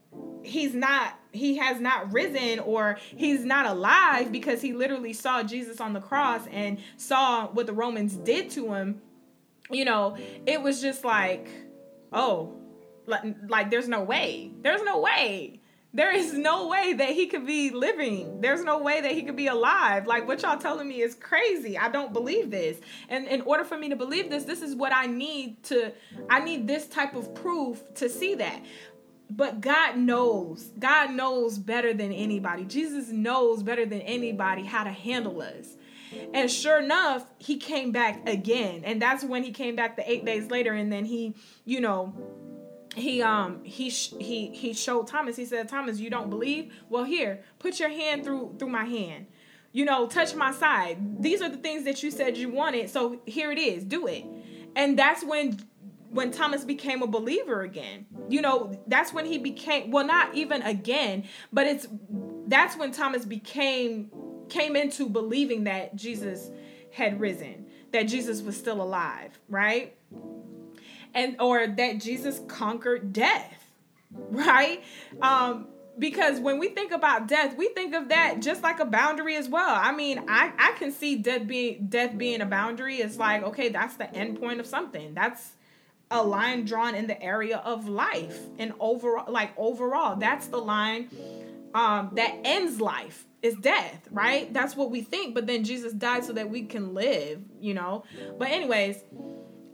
[0.42, 5.80] he's not he has not risen or he's not alive because he literally saw Jesus
[5.80, 9.00] on the cross and saw what the Romans did to him
[9.70, 10.16] you know
[10.46, 11.48] it was just like
[12.12, 12.54] oh
[13.06, 15.60] like, like there's no way there's no way
[15.94, 18.40] there is no way that he could be living.
[18.40, 20.08] There's no way that he could be alive.
[20.08, 21.78] Like what y'all telling me is crazy.
[21.78, 22.78] I don't believe this.
[23.08, 25.92] And in order for me to believe this, this is what I need to
[26.28, 28.60] I need this type of proof to see that.
[29.30, 30.72] But God knows.
[30.78, 32.64] God knows better than anybody.
[32.64, 35.76] Jesus knows better than anybody how to handle us.
[36.32, 38.82] And sure enough, he came back again.
[38.84, 42.14] And that's when he came back the 8 days later and then he, you know,
[42.94, 45.36] he um he he he showed Thomas.
[45.36, 46.72] He said, "Thomas, you don't believe?
[46.88, 49.26] Well, here, put your hand through through my hand.
[49.72, 51.22] You know, touch my side.
[51.22, 52.90] These are the things that you said you wanted.
[52.90, 53.84] So here it is.
[53.84, 54.24] Do it."
[54.76, 55.58] And that's when
[56.10, 58.06] when Thomas became a believer again.
[58.28, 61.88] You know, that's when he became well, not even again, but it's
[62.46, 64.10] that's when Thomas became
[64.48, 66.50] came into believing that Jesus
[66.92, 69.96] had risen, that Jesus was still alive, right?
[71.14, 73.70] And or that Jesus conquered death,
[74.10, 74.82] right?
[75.22, 79.36] Um, because when we think about death, we think of that just like a boundary
[79.36, 79.74] as well.
[79.74, 82.96] I mean, I I can see death being death being a boundary.
[82.96, 85.14] It's like okay, that's the end point of something.
[85.14, 85.52] That's
[86.10, 91.08] a line drawn in the area of life and overall like overall that's the line
[91.74, 94.52] um that ends life is death, right?
[94.54, 95.34] That's what we think.
[95.34, 98.04] But then Jesus died so that we can live, you know.
[98.38, 99.04] But anyways,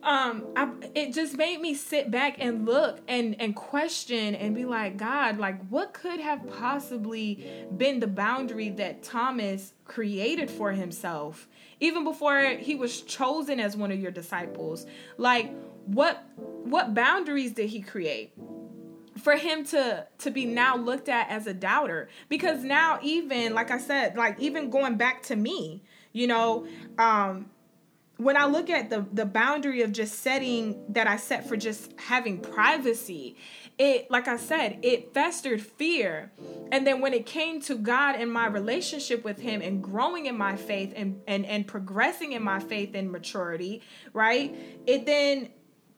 [0.03, 4.65] um I, it just made me sit back and look and and question and be
[4.65, 7.45] like god like what could have possibly
[7.77, 11.49] been the boundary that thomas created for himself
[11.81, 14.87] even before he was chosen as one of your disciples?
[15.17, 15.53] Like
[15.87, 18.33] what what boundaries did he create
[19.19, 22.09] for him to to be now looked at as a doubter?
[22.29, 25.83] Because now even like i said like even going back to me
[26.13, 26.67] you know
[26.99, 27.51] um
[28.21, 31.93] when I look at the the boundary of just setting that I set for just
[31.99, 33.37] having privacy,
[33.79, 36.31] it like I said, it festered fear.
[36.71, 40.37] And then when it came to God and my relationship with him and growing in
[40.37, 43.81] my faith and and and progressing in my faith and maturity,
[44.13, 44.55] right?
[44.87, 45.49] It then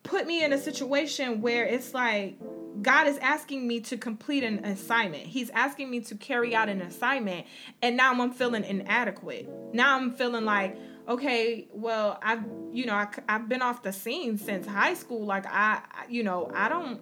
[0.03, 2.37] put me in a situation where it's like
[2.81, 5.23] God is asking me to complete an assignment.
[5.23, 7.47] He's asking me to carry out an assignment
[7.81, 9.49] and now I'm feeling inadequate.
[9.73, 14.37] Now I'm feeling like okay, well, I've, you know, I, I've been off the scene
[14.37, 15.25] since high school.
[15.25, 17.01] Like, I, you know, I don't,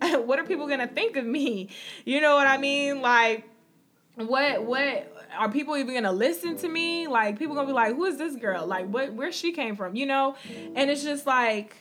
[0.26, 1.68] what are people going to think of me?
[2.04, 3.00] You know what I mean?
[3.00, 3.44] Like,
[4.16, 7.06] what, what, are people even gonna listen to me?
[7.06, 8.66] Like people gonna be like, who is this girl?
[8.66, 10.36] Like what where she came from, you know?
[10.74, 11.76] And it's just like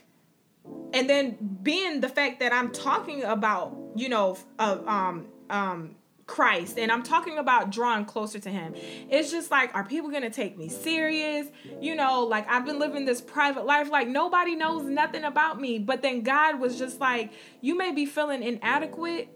[0.94, 5.96] and then being the fact that I'm talking about, you know, uh, um um
[6.28, 8.76] Christ and I'm talking about drawing closer to him.
[9.10, 11.48] It's just like are people going to take me serious?
[11.82, 15.80] You know, like I've been living this private life like nobody knows nothing about me,
[15.80, 19.30] but then God was just like you may be feeling inadequate,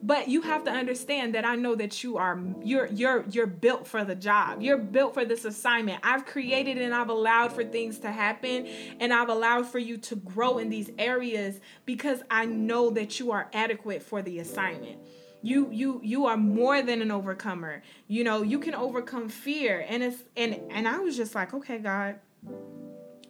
[0.00, 3.88] but you have to understand that I know that you are you're you're you're built
[3.88, 4.62] for the job.
[4.62, 6.00] You're built for this assignment.
[6.04, 8.68] I've created and I've allowed for things to happen
[9.00, 13.32] and I've allowed for you to grow in these areas because I know that you
[13.32, 15.00] are adequate for the assignment
[15.42, 17.82] you you you are more than an overcomer.
[18.08, 19.84] You know you can overcome fear.
[19.88, 22.16] And it's and and i was just like okay god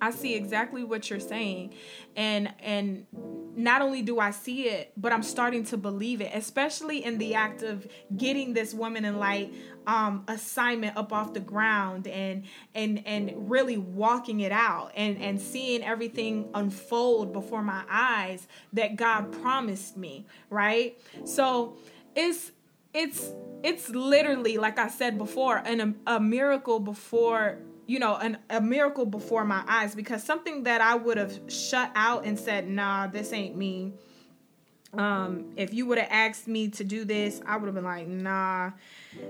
[0.01, 1.75] i see exactly what you're saying.
[2.17, 3.07] And and
[3.57, 7.35] not only do i see it but i'm starting to believe it especially in the
[7.35, 9.53] act of getting this woman in light
[9.87, 15.41] um assignment up off the ground and and and really walking it out and and
[15.41, 20.99] seeing everything unfold before my eyes that god promised me right?
[21.25, 21.77] So
[22.17, 22.51] it's
[22.93, 23.31] it's
[23.63, 29.07] it's literally like I said before, an a, miracle before you know an, a miracle
[29.07, 33.33] before my eyes because something that I would have shut out and said, "Nah, this
[33.33, 33.93] ain't me."
[34.95, 38.09] Um, if you would have asked me to do this, I would have been like,
[38.09, 38.71] "Nah,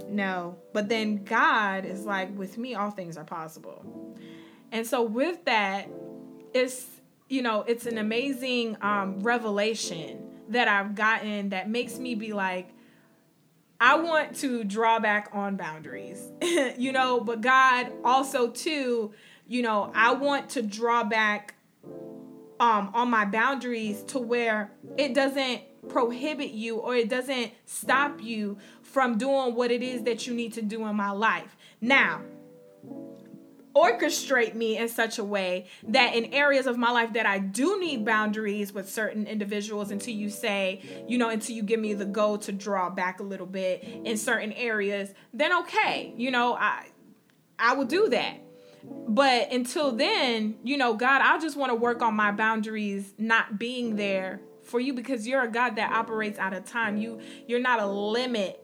[0.09, 4.15] no." But then God is like, "With me, all things are possible."
[4.71, 5.89] And so with that,
[6.55, 6.87] it's
[7.29, 12.69] you know it's an amazing um, revelation that I've gotten that makes me be like,
[13.81, 19.13] I want to draw back on boundaries, you know, but God also too,
[19.47, 21.55] you know, I want to draw back
[22.59, 28.59] um on my boundaries to where it doesn't prohibit you or it doesn't stop you
[28.83, 31.57] from doing what it is that you need to do in my life.
[31.81, 32.23] Now,
[33.77, 37.79] orchestrate me in such a way that in areas of my life that I do
[37.79, 42.07] need boundaries with certain individuals until you say, you know, until you give me the
[42.07, 46.87] go to draw back a little bit in certain areas, then okay, you know, I
[47.59, 48.41] I will do that.
[49.09, 53.59] But until then, you know, God, I just want to work on my boundaries not
[53.59, 56.97] being there for you because you're a God that operates out of time.
[56.97, 58.63] You you're not a limit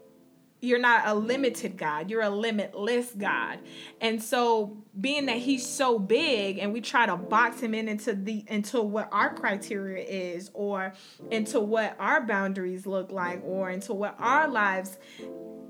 [0.63, 3.59] you're not a limited God, you're a limitless God.
[4.01, 8.15] And so being that he's so big and we try to box him in into
[8.15, 10.95] the into what our criteria is or
[11.33, 14.97] into what our boundaries look like or into what our lives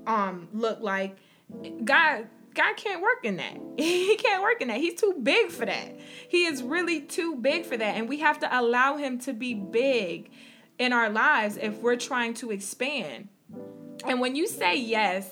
[0.05, 1.17] um look like,
[1.83, 3.57] God God can't work in that.
[3.77, 4.77] He can't work in that.
[4.77, 5.99] He's too big for that.
[6.29, 9.55] He is really too big for that and we have to allow him to be
[9.55, 10.29] big
[10.77, 13.29] in our lives if we're trying to expand.
[14.05, 15.29] And when you say yes,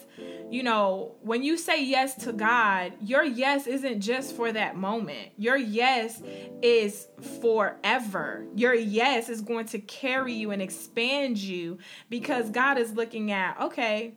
[0.49, 5.29] you know, when you say yes to God, your yes isn't just for that moment.
[5.37, 6.21] Your yes
[6.61, 7.07] is
[7.41, 8.45] forever.
[8.55, 11.79] Your yes is going to carry you and expand you
[12.09, 14.13] because God is looking at, okay,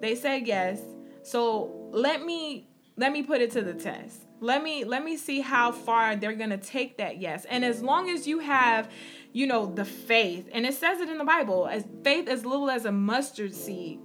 [0.00, 0.80] they said yes.
[1.22, 4.22] So let me let me put it to the test.
[4.40, 7.44] Let me let me see how far they're going to take that yes.
[7.46, 8.90] And as long as you have
[9.36, 10.48] you know, the faith.
[10.50, 14.00] And it says it in the Bible as faith as little as a mustard seed.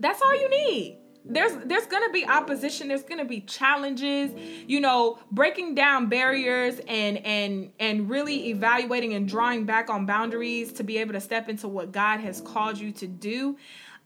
[0.00, 0.98] That's all you need.
[1.26, 4.30] There's there's gonna be opposition, there's gonna be challenges,
[4.66, 10.72] you know, breaking down barriers and and and really evaluating and drawing back on boundaries
[10.74, 13.58] to be able to step into what God has called you to do.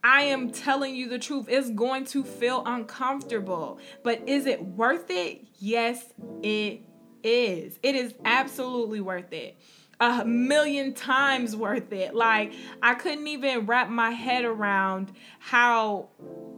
[0.03, 1.47] I am telling you the truth.
[1.49, 3.79] It's going to feel uncomfortable.
[4.03, 5.47] But is it worth it?
[5.61, 6.13] Yes,
[6.43, 6.81] it
[7.23, 7.79] is.
[7.85, 9.57] It is absolutely worth it.
[10.03, 12.13] A million times worth it.
[12.13, 16.09] Like, I couldn't even wrap my head around how,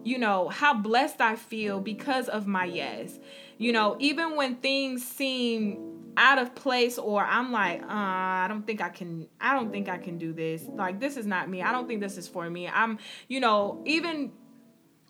[0.03, 3.19] you know, how blessed I feel because of my yes.
[3.59, 8.67] You know, even when things seem out of place or I'm like, uh, I don't
[8.67, 10.65] think I can I don't think I can do this.
[10.69, 11.61] Like this is not me.
[11.61, 12.69] I don't think this is for me.
[12.69, 14.33] I'm, you know, even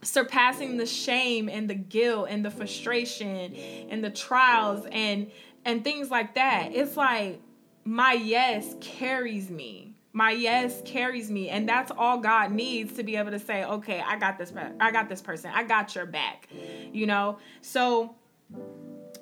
[0.03, 5.31] surpassing the shame and the guilt and the frustration and the trials and
[5.65, 6.71] and things like that.
[6.75, 7.41] It's like
[7.85, 9.95] my yes carries me.
[10.13, 14.01] My yes carries me and that's all God needs to be able to say, "Okay,
[14.01, 15.51] I got this I got this person.
[15.53, 16.49] I got your back."
[16.93, 17.39] You know?
[17.63, 18.15] So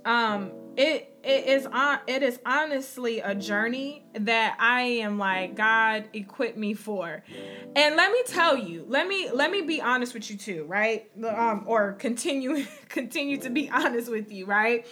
[0.04, 6.08] um it it is on it is honestly a journey that I am like God
[6.12, 7.22] equipped me for.
[7.74, 11.10] And let me tell you, let me let me be honest with you too, right?
[11.24, 14.86] Um or continue continue to be honest with you, right?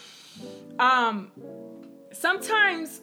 [0.79, 1.31] Um
[2.13, 3.01] sometimes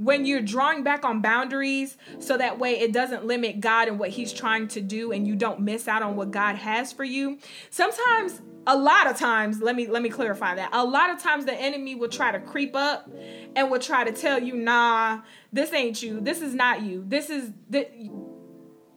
[0.00, 4.08] when you're drawing back on boundaries so that way it doesn't limit God and what
[4.08, 7.38] he's trying to do and you don't miss out on what God has for you.
[7.68, 10.70] Sometimes a lot of times let me let me clarify that.
[10.72, 13.10] A lot of times the enemy will try to creep up
[13.54, 15.20] and will try to tell you nah
[15.52, 16.20] this ain't you.
[16.20, 17.04] This is not you.
[17.06, 17.86] This is this,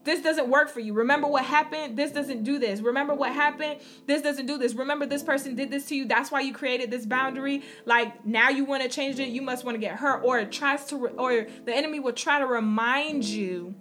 [0.03, 0.93] this doesn't work for you.
[0.93, 1.97] Remember what happened?
[1.97, 2.81] This doesn't do this.
[2.81, 3.79] Remember what happened?
[4.05, 4.73] This doesn't do this.
[4.73, 6.05] Remember this person did this to you.
[6.05, 7.63] That's why you created this boundary.
[7.85, 9.29] Like now you want to change it.
[9.29, 10.23] You must want to get hurt.
[10.23, 13.75] Or it tries to or the enemy will try to remind you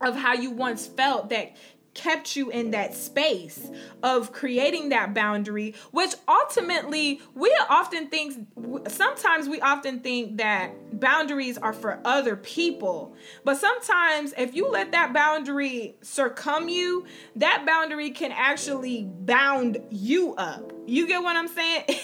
[0.00, 1.56] of how you once felt that
[1.94, 3.68] kept you in that space
[4.02, 8.46] of creating that boundary which ultimately we often think
[8.88, 10.70] sometimes we often think that
[11.00, 13.14] boundaries are for other people.
[13.44, 20.34] But sometimes if you let that boundary circum you that boundary can actually bound you
[20.36, 20.72] up.
[20.86, 21.84] You get what i'm saying?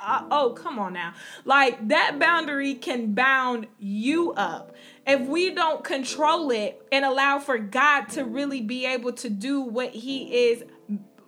[0.00, 1.12] Uh, oh come on now.
[1.44, 4.76] Like that boundary can bound you up
[5.06, 9.60] if we don't control it and allow for God to really be able to do
[9.60, 10.64] what he is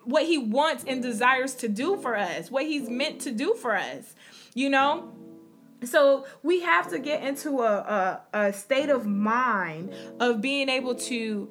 [0.05, 3.75] what he wants and desires to do for us, what he's meant to do for
[3.75, 4.15] us,
[4.53, 5.11] you know?
[5.83, 10.95] So we have to get into a, a, a state of mind of being able
[10.95, 11.51] to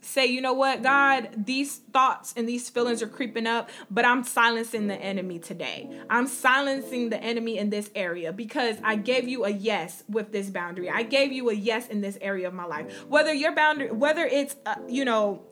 [0.00, 4.24] say, you know what, God, these thoughts and these feelings are creeping up, but I'm
[4.24, 5.90] silencing the enemy today.
[6.08, 10.50] I'm silencing the enemy in this area because I gave you a yes with this
[10.50, 10.90] boundary.
[10.90, 13.04] I gave you a yes in this area of my life.
[13.08, 15.42] Whether your boundary, whether it's, uh, you know,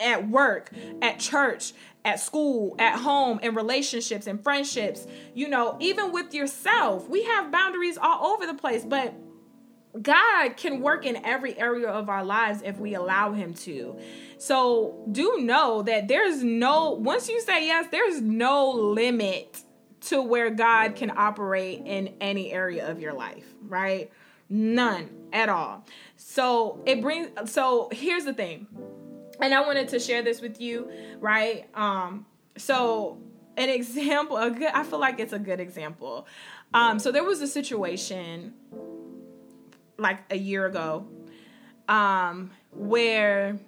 [0.00, 0.70] at work,
[1.02, 1.72] at church,
[2.04, 7.50] at school, at home, in relationships and friendships, you know, even with yourself, we have
[7.50, 9.12] boundaries all over the place, but
[10.00, 13.98] God can work in every area of our lives if we allow Him to.
[14.38, 19.62] So do know that there's no, once you say yes, there's no limit
[20.02, 24.10] to where God can operate in any area of your life, right?
[24.48, 25.84] None at all.
[26.16, 28.66] So it brings, so here's the thing.
[29.40, 30.90] And I wanted to share this with you,
[31.20, 31.66] right?
[31.74, 32.26] Um,
[32.56, 33.18] so
[33.56, 36.26] an example, a good, I feel like it's a good example.
[36.72, 38.54] Um, so there was a situation
[39.98, 41.06] like a year ago
[41.88, 43.58] um, where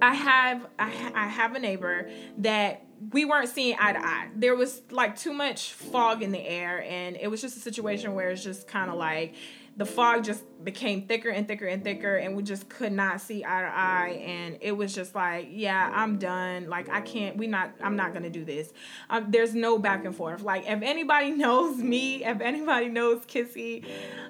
[0.00, 4.28] I have I, I have a neighbor that we weren't seeing eye to eye.
[4.34, 8.14] There was like too much fog in the air, and it was just a situation
[8.14, 9.34] where it's just kind of like
[9.76, 13.44] the fog just became thicker and thicker and thicker and we just could not see
[13.44, 14.22] eye to eye.
[14.24, 16.68] And it was just like yeah i'm done.
[16.68, 18.72] Like i can't we not i'm not gonna do this.
[19.10, 20.42] Um, there's no back and forth.
[20.42, 23.84] Like if anybody knows me if anybody knows Kisse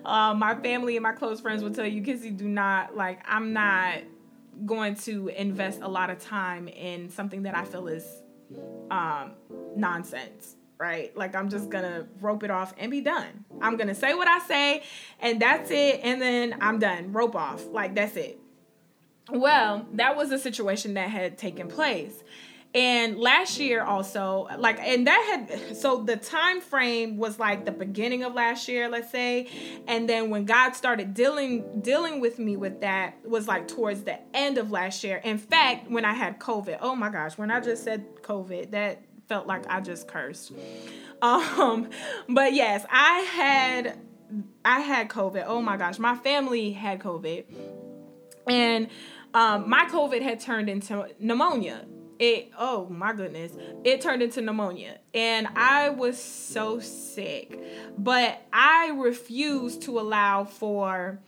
[0.05, 3.53] uh, my family and my close friends will tell you Kisse do not like i'm
[3.53, 3.99] not
[4.65, 8.23] going to invest a lot of time in something that i feel is
[8.91, 9.33] um,
[9.77, 11.17] nonsense right?
[11.17, 13.45] Like I'm just gonna rope it off and be done.
[13.61, 14.83] I'm gonna say what I say,
[15.21, 17.13] and that's it, and then I'm done.
[17.13, 17.67] Rope off.
[17.67, 18.39] Like that's it.
[19.31, 22.23] Well, that was a situation that had taken place.
[22.75, 27.71] And last year also, like, and that had so the time frame was like the
[27.71, 29.49] beginning of last year, let's say,
[29.87, 34.19] and then when God started dealing dealing with me with that was like towards the
[34.37, 35.19] end of last year.
[35.23, 39.01] In fact, when I had COVID, oh my gosh, when I just said COVID, that
[39.29, 40.53] felt like I just cursed.
[41.23, 41.89] Um,
[42.29, 43.99] but yes, I had
[44.65, 45.45] I had COVID.
[45.47, 47.45] Oh my gosh, my family had COVID,
[48.49, 48.89] and
[49.33, 51.87] um, my COVID had turned into pneumonia.
[52.19, 53.53] It oh my goodness,
[53.85, 57.59] it turned into pneumonia, and I was so sick.
[57.99, 61.21] But I refused to allow for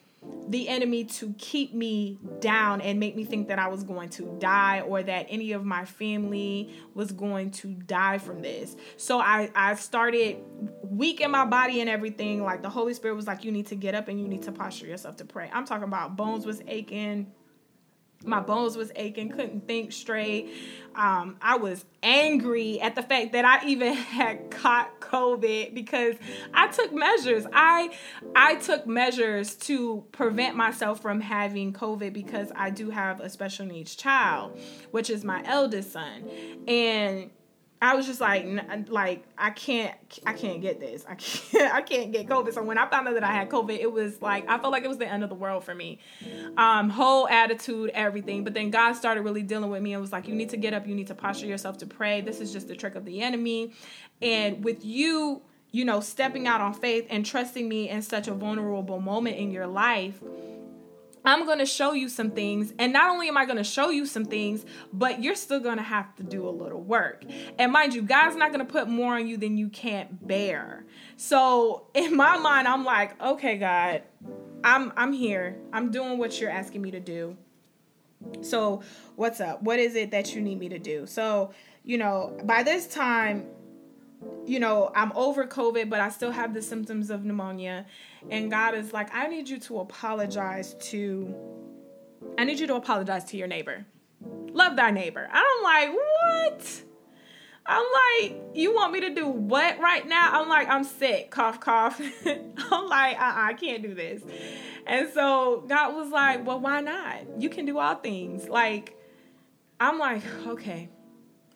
[0.48, 4.36] the enemy to keep me down and make me think that I was going to
[4.38, 8.76] die or that any of my family was going to die from this.
[8.96, 10.36] So I, I started
[10.82, 12.44] weak in my body and everything.
[12.44, 14.52] Like the Holy Spirit was like, you need to get up and you need to
[14.52, 15.50] posture yourself to pray.
[15.52, 17.32] I'm talking about bones was aching
[18.26, 20.52] my bones was aching couldn't think straight.
[20.94, 26.14] Um, i was angry at the fact that i even had caught covid because
[26.54, 27.44] i took measures.
[27.52, 27.94] I
[28.34, 33.66] i took measures to prevent myself from having covid because i do have a special
[33.66, 34.58] needs child
[34.90, 36.28] which is my eldest son.
[36.66, 37.30] And
[37.80, 38.46] I was just like,
[38.88, 41.04] like I can't, I can't get this.
[41.08, 42.54] I can't, I can't get COVID.
[42.54, 44.84] So when I found out that I had COVID, it was like I felt like
[44.84, 45.98] it was the end of the world for me.
[46.56, 48.44] Um, whole attitude, everything.
[48.44, 50.72] But then God started really dealing with me and was like, you need to get
[50.72, 50.86] up.
[50.86, 52.20] You need to posture yourself to pray.
[52.22, 53.72] This is just the trick of the enemy.
[54.22, 58.32] And with you, you know, stepping out on faith and trusting me in such a
[58.32, 60.20] vulnerable moment in your life
[61.26, 62.72] I'm going to show you some things.
[62.78, 65.78] And not only am I going to show you some things, but you're still going
[65.78, 67.24] to have to do a little work.
[67.58, 70.86] And mind you, God's not going to put more on you than you can't bear.
[71.16, 74.02] So in my mind, I'm like, okay, God,
[74.62, 75.58] I'm I'm here.
[75.72, 77.36] I'm doing what you're asking me to do.
[78.40, 78.82] So
[79.16, 79.62] what's up?
[79.62, 81.06] What is it that you need me to do?
[81.06, 81.52] So,
[81.84, 83.46] you know, by this time,
[84.46, 87.86] you know, I'm over COVID, but I still have the symptoms of pneumonia.
[88.30, 91.34] And God is like, I need you to apologize to,
[92.38, 93.86] I need you to apologize to your neighbor.
[94.52, 95.28] Love thy neighbor.
[95.30, 96.82] I'm like, what?
[97.68, 100.40] I'm like, you want me to do what right now?
[100.40, 102.00] I'm like, I'm sick, cough, cough.
[102.26, 104.22] I'm like, uh-uh, I can't do this.
[104.86, 107.40] And so God was like, well, why not?
[107.40, 108.48] You can do all things.
[108.48, 108.96] Like,
[109.80, 110.88] I'm like, okay.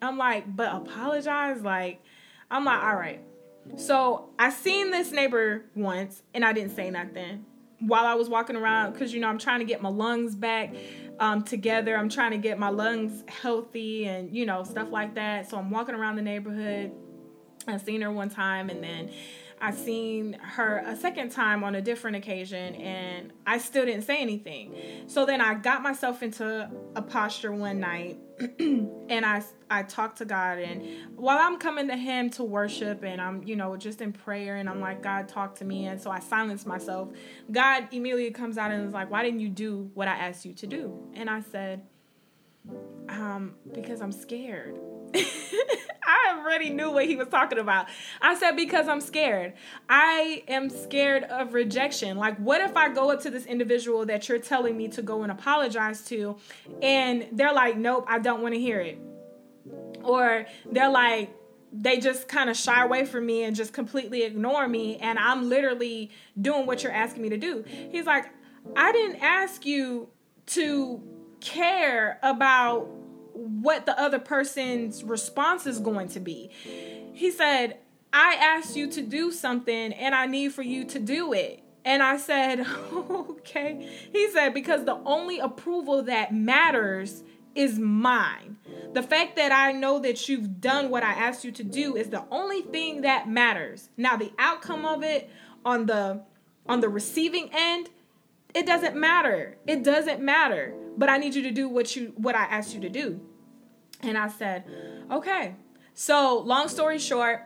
[0.02, 1.62] I'm like, but apologize?
[1.62, 2.02] Like,
[2.50, 3.22] I'm like, all right.
[3.76, 7.44] So I seen this neighbor once and I didn't say nothing
[7.80, 10.74] while I was walking around because you know I'm trying to get my lungs back
[11.18, 11.96] um, together.
[11.96, 15.48] I'm trying to get my lungs healthy and you know stuff like that.
[15.48, 16.92] So I'm walking around the neighborhood.
[17.66, 19.10] I seen her one time and then
[19.60, 24.20] I seen her a second time on a different occasion and I still didn't say
[24.20, 24.74] anything.
[25.06, 28.18] So then I got myself into a posture one night
[28.58, 30.82] and I I talked to God and
[31.14, 34.68] while I'm coming to him to worship and I'm you know just in prayer and
[34.68, 37.10] I'm like God talk to me and so I silence myself.
[37.50, 40.54] God immediately comes out and is like why didn't you do what I asked you
[40.54, 41.06] to do?
[41.12, 41.82] And I said
[43.10, 44.78] um because I'm scared.
[45.14, 47.86] I already knew what he was talking about.
[48.20, 49.54] I said, because I'm scared.
[49.88, 52.16] I am scared of rejection.
[52.16, 55.22] Like, what if I go up to this individual that you're telling me to go
[55.22, 56.36] and apologize to,
[56.82, 58.98] and they're like, nope, I don't want to hear it?
[60.02, 61.30] Or they're like,
[61.72, 65.48] they just kind of shy away from me and just completely ignore me, and I'm
[65.48, 67.64] literally doing what you're asking me to do.
[67.90, 68.26] He's like,
[68.76, 70.08] I didn't ask you
[70.46, 71.00] to
[71.40, 72.88] care about
[73.32, 76.50] what the other person's response is going to be.
[77.12, 77.78] He said,
[78.12, 81.62] I asked you to do something and I need for you to do it.
[81.84, 83.88] And I said, okay.
[84.12, 87.22] He said, because the only approval that matters
[87.54, 88.58] is mine.
[88.92, 92.10] The fact that I know that you've done what I asked you to do is
[92.10, 93.88] the only thing that matters.
[93.96, 95.30] Now the outcome of it
[95.64, 96.22] on the
[96.66, 97.90] on the receiving end,
[98.54, 99.56] it doesn't matter.
[99.66, 100.74] It doesn't matter.
[100.96, 103.20] But I need you to do what you what I asked you to do.
[104.02, 104.64] And I said,
[105.10, 105.54] okay.
[105.94, 107.42] So, long story short,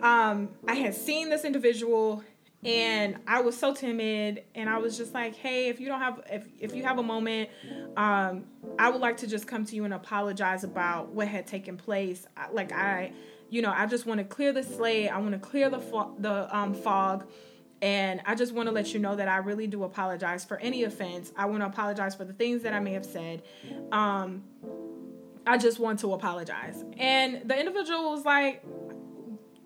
[0.00, 2.22] um, I had seen this individual
[2.64, 6.20] and I was so timid and I was just like, hey, if you don't have
[6.30, 7.50] if if you have a moment,
[7.96, 8.44] um,
[8.78, 12.26] I would like to just come to you and apologize about what had taken place.
[12.52, 13.12] Like I,
[13.48, 15.08] you know, I just want to clear the slate.
[15.08, 17.28] I want to clear the fo- the um, fog.
[17.80, 20.84] And I just want to let you know that I really do apologize for any
[20.84, 21.32] offense.
[21.36, 23.42] I want to apologize for the things that I may have said.
[23.92, 24.44] Um,
[25.46, 26.84] I just want to apologize.
[26.98, 28.62] And the individual was like,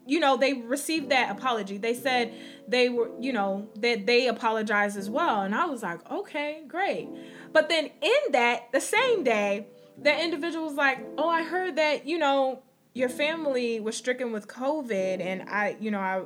[0.06, 1.78] you know, they received that apology.
[1.78, 2.34] They said
[2.68, 5.42] they were, you know, that they apologized as well.
[5.42, 7.08] And I was like, okay, great.
[7.52, 9.66] But then in that, the same day,
[10.00, 12.62] the individual was like, oh, I heard that, you know,
[12.94, 15.20] your family was stricken with COVID.
[15.20, 16.22] And I, you know, I,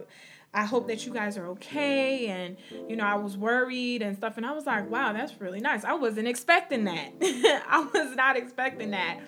[0.57, 2.29] I hope that you guys are okay.
[2.29, 2.57] And,
[2.89, 4.39] you know, I was worried and stuff.
[4.39, 5.85] And I was like, wow, that's really nice.
[5.85, 7.13] I wasn't expecting that.
[7.21, 9.21] I was not expecting that.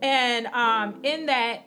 [0.00, 1.64] And um, in that,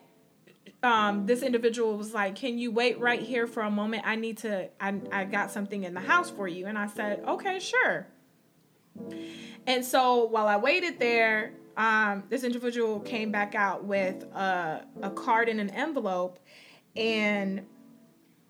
[0.82, 4.02] um, this individual was like, Can you wait right here for a moment?
[4.04, 6.66] I need to, I, I got something in the house for you.
[6.66, 8.08] And I said, Okay, sure.
[9.68, 15.12] And so while I waited there, um, this individual came back out with a, a
[15.12, 16.40] card in an envelope.
[16.96, 17.68] And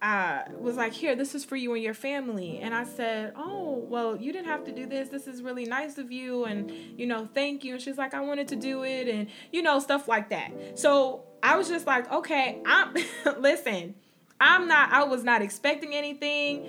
[0.01, 2.59] uh, was like, Here, this is for you and your family.
[2.59, 5.09] And I said, Oh, well, you didn't have to do this.
[5.09, 6.45] This is really nice of you.
[6.45, 7.73] And, you know, thank you.
[7.73, 9.07] And she's like, I wanted to do it.
[9.07, 10.79] And, you know, stuff like that.
[10.79, 12.95] So I was just like, Okay, I'm,
[13.39, 13.95] listen,
[14.39, 16.67] I'm not, I was not expecting anything.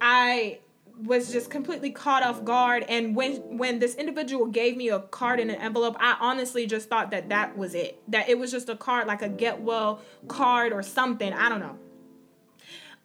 [0.00, 0.60] I,
[1.04, 5.38] was just completely caught off guard and when when this individual gave me a card
[5.38, 8.68] in an envelope i honestly just thought that that was it that it was just
[8.68, 11.78] a card like a get well card or something i don't know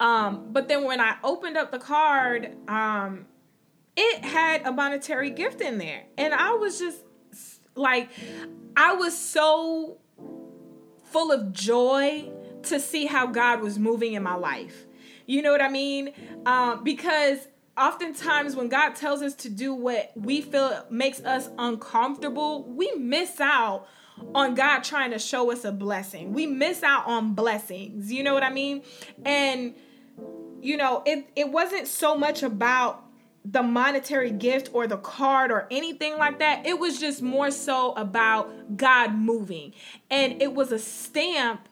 [0.04, 3.26] um, but then when I opened up the card, um,
[3.96, 6.04] it had a monetary gift in there.
[6.18, 7.00] And I was just
[7.76, 8.10] like,
[8.76, 10.00] I was so
[11.06, 12.30] full of joy
[12.64, 14.86] to see how God was moving in my life.
[15.26, 16.12] You know what I mean?
[16.46, 17.48] Um, because
[17.78, 23.40] oftentimes when God tells us to do what we feel makes us uncomfortable, we miss
[23.40, 23.88] out
[24.36, 26.34] on God trying to show us a blessing.
[26.34, 28.12] We miss out on blessings.
[28.12, 28.84] You know what I mean?
[29.26, 29.76] And
[30.64, 33.04] you know, it it wasn't so much about
[33.46, 36.66] the monetary gift or the card or anything like that.
[36.66, 39.74] It was just more so about God moving.
[40.10, 41.68] And it was a stamp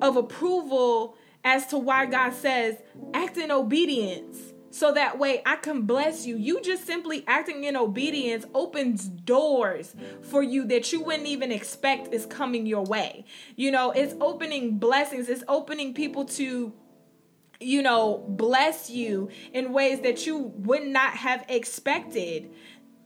[0.00, 2.76] of approval as to why God says,
[3.12, 4.38] act in obedience.
[4.70, 6.36] So that way I can bless you.
[6.36, 12.14] You just simply acting in obedience opens doors for you that you wouldn't even expect
[12.14, 13.24] is coming your way.
[13.56, 16.72] You know, it's opening blessings, it's opening people to
[17.60, 22.50] you know, bless you in ways that you would not have expected.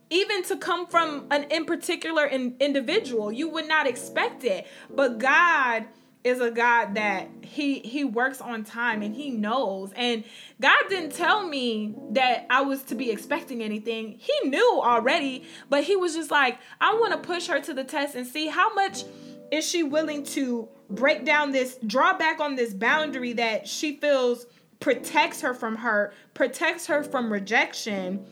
[0.09, 4.65] Even to come from an in particular in, individual, you would not expect it.
[4.89, 5.85] But God
[6.23, 9.91] is a God that he he works on time and he knows.
[9.95, 10.23] And
[10.59, 14.17] God didn't tell me that I was to be expecting anything.
[14.17, 17.83] He knew already, but he was just like, I want to push her to the
[17.83, 19.03] test and see how much
[19.51, 24.45] is she willing to break down this, draw back on this boundary that she feels
[24.79, 28.25] protects her from hurt, protects her from rejection,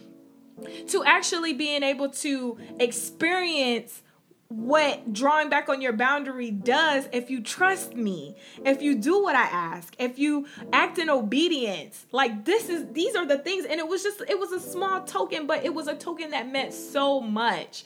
[0.88, 4.01] to actually being able to experience
[4.49, 9.36] what drawing back on your boundary does if you trust me if you do what
[9.36, 12.06] i ask if you act in obedience.
[12.12, 15.04] Like this is these are the things and it was just it was a small
[15.04, 17.84] token but it was a token that meant so much.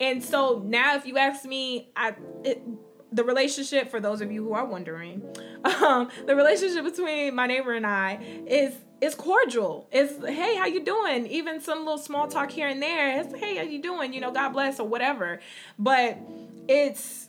[0.00, 2.62] And so now if you ask me i it,
[3.12, 5.22] the relationship for those of you who are wondering
[5.64, 9.88] um, the relationship between my neighbor and i is is cordial.
[9.90, 11.26] It's hey how you doing?
[11.26, 13.20] Even some little small talk here and there.
[13.20, 14.12] It's hey how you doing?
[14.14, 15.40] You know god bless or whatever.
[15.76, 16.18] But
[16.68, 17.28] it's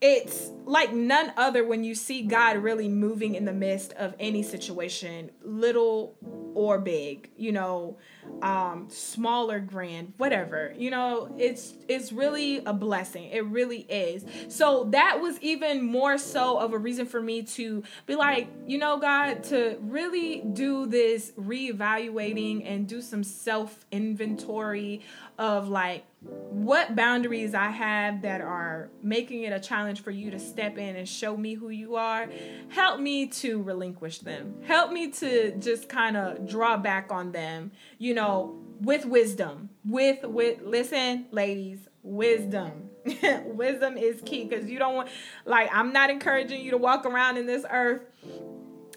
[0.00, 4.42] it's like none other when you see God really moving in the midst of any
[4.44, 6.16] situation, little
[6.54, 7.96] or big, you know,
[8.42, 10.72] um, small or grand, whatever.
[10.76, 13.24] You know, it's it's really a blessing.
[13.24, 14.24] It really is.
[14.48, 18.78] So that was even more so of a reason for me to be like, you
[18.78, 25.02] know, God, to really do this reevaluating and do some self inventory
[25.38, 30.38] of like what boundaries I have that are making it a challenge for you to
[30.38, 32.28] step in and show me who you are,
[32.70, 34.54] help me to relinquish them.
[34.64, 39.70] Help me to just kind of draw back on them, you know, with wisdom.
[39.84, 42.90] With with listen, ladies, wisdom.
[43.44, 45.08] wisdom is key cuz you don't want
[45.46, 48.02] like I'm not encouraging you to walk around in this earth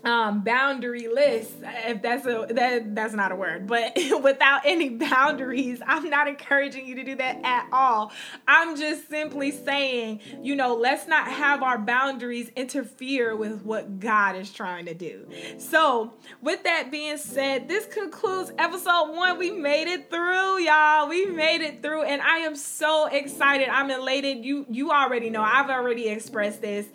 [0.03, 1.47] um boundaryless
[1.87, 6.87] if that's a that that's not a word but without any boundaries i'm not encouraging
[6.87, 8.11] you to do that at all.
[8.47, 14.35] I'm just simply saying you know let's not have our boundaries interfere with what god
[14.35, 15.27] is trying to do.
[15.57, 19.37] So with that being said this concludes episode one.
[19.37, 21.07] We made it through y'all.
[21.07, 23.69] We made it through and i am so excited.
[23.69, 24.43] I'm elated.
[24.45, 25.41] You you already know.
[25.41, 26.87] I've already expressed this.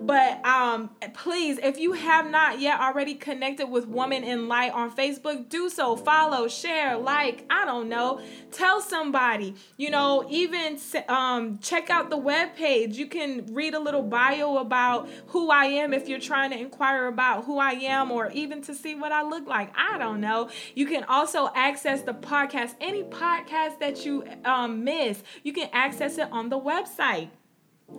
[0.00, 4.72] But um please if you have not not yet already connected with Woman in Light
[4.72, 5.96] on Facebook, do so.
[5.96, 8.20] Follow, share, like, I don't know.
[8.52, 9.56] Tell somebody.
[9.76, 10.78] You know, even
[11.08, 12.96] um, check out the web page.
[12.96, 17.08] You can read a little bio about who I am if you're trying to inquire
[17.08, 19.72] about who I am or even to see what I look like.
[19.76, 20.48] I don't know.
[20.76, 26.18] You can also access the podcast, any podcast that you um, miss, you can access
[26.18, 27.30] it on the website.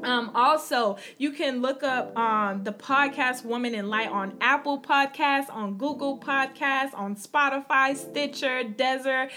[0.04, 5.50] Um, also, you can look up um, the podcast Woman in Light on Apple Podcasts,
[5.50, 9.30] on Google Podcasts, on Spotify, Stitcher, Deezer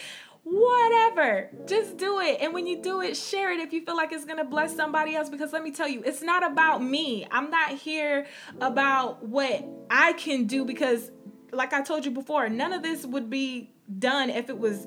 [0.51, 1.51] whatever.
[1.67, 2.39] Just do it.
[2.41, 4.75] And when you do it, share it if you feel like it's going to bless
[4.75, 5.29] somebody else.
[5.29, 7.27] Because let me tell you, it's not about me.
[7.31, 8.27] I'm not here
[8.61, 11.11] about what I can do because,
[11.53, 14.87] like I told you before, none of this would be done if it was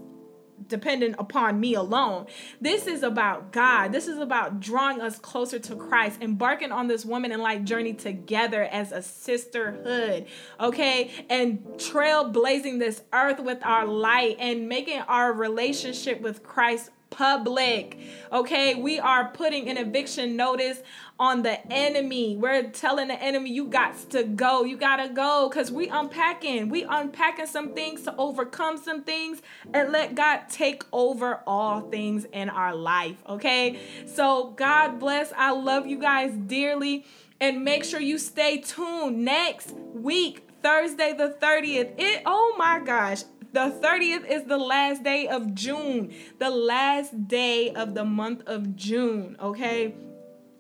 [0.68, 2.28] dependent upon me alone.
[2.59, 3.91] This is about God.
[3.91, 7.93] This is about drawing us closer to Christ, embarking on this Woman in Light journey
[7.93, 10.28] together as a sisterhood,
[10.59, 11.12] okay?
[11.30, 17.99] And trailblazing this earth with our light and making our relationship with Christ public.
[18.32, 20.82] Okay, we are putting an eviction notice
[21.22, 22.36] on the enemy.
[22.36, 24.63] We're telling the enemy, you got to go.
[24.63, 26.69] You got to go because we unpacking.
[26.69, 32.26] We unpacking some things to overcome some things and let God take over all things
[32.34, 33.17] in our life.
[33.30, 35.32] Okay, so God bless.
[35.38, 37.05] I love you guys dearly.
[37.39, 41.93] And make sure you stay tuned next week, Thursday the 30th.
[41.99, 47.72] It oh my gosh, the 30th is the last day of June, the last day
[47.74, 49.93] of the month of June, okay?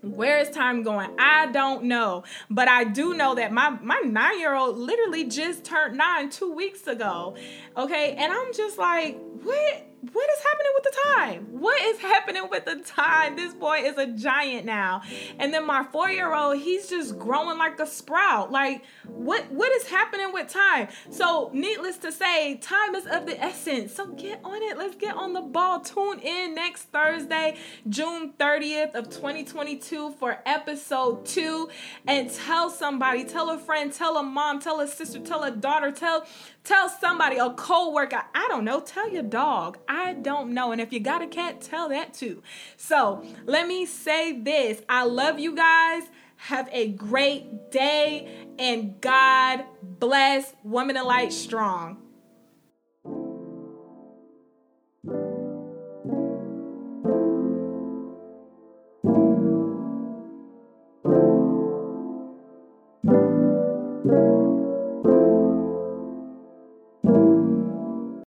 [0.01, 1.11] Where is time going?
[1.19, 2.23] I don't know.
[2.49, 6.51] But I do know that my, my nine year old literally just turned nine two
[6.51, 7.35] weeks ago.
[7.77, 8.15] Okay.
[8.17, 9.90] And I'm just like, what?
[10.01, 11.61] What is happening with the time?
[11.61, 13.35] What is happening with the time?
[13.35, 15.03] This boy is a giant now.
[15.37, 18.51] And then my four year old, he's just growing like a sprout.
[18.51, 20.87] Like, what what is happening with time?
[21.11, 23.93] So, needless to say, time is of the essence.
[23.93, 24.77] So get on it.
[24.77, 25.81] Let's get on the ball.
[25.81, 31.69] Tune in next Thursday, June 30th of 2022 for episode two.
[32.07, 35.91] And tell somebody, tell a friend, tell a mom, tell a sister, tell a daughter,
[35.91, 36.25] tell
[36.63, 39.79] Tell somebody, a co-worker, I don't know, tell your dog.
[39.87, 40.71] I don't know.
[40.71, 42.43] And if you got a cat, tell that too.
[42.77, 44.81] So let me say this.
[44.87, 46.03] I love you guys.
[46.35, 52.00] Have a great day and God bless Woman in Light Strong.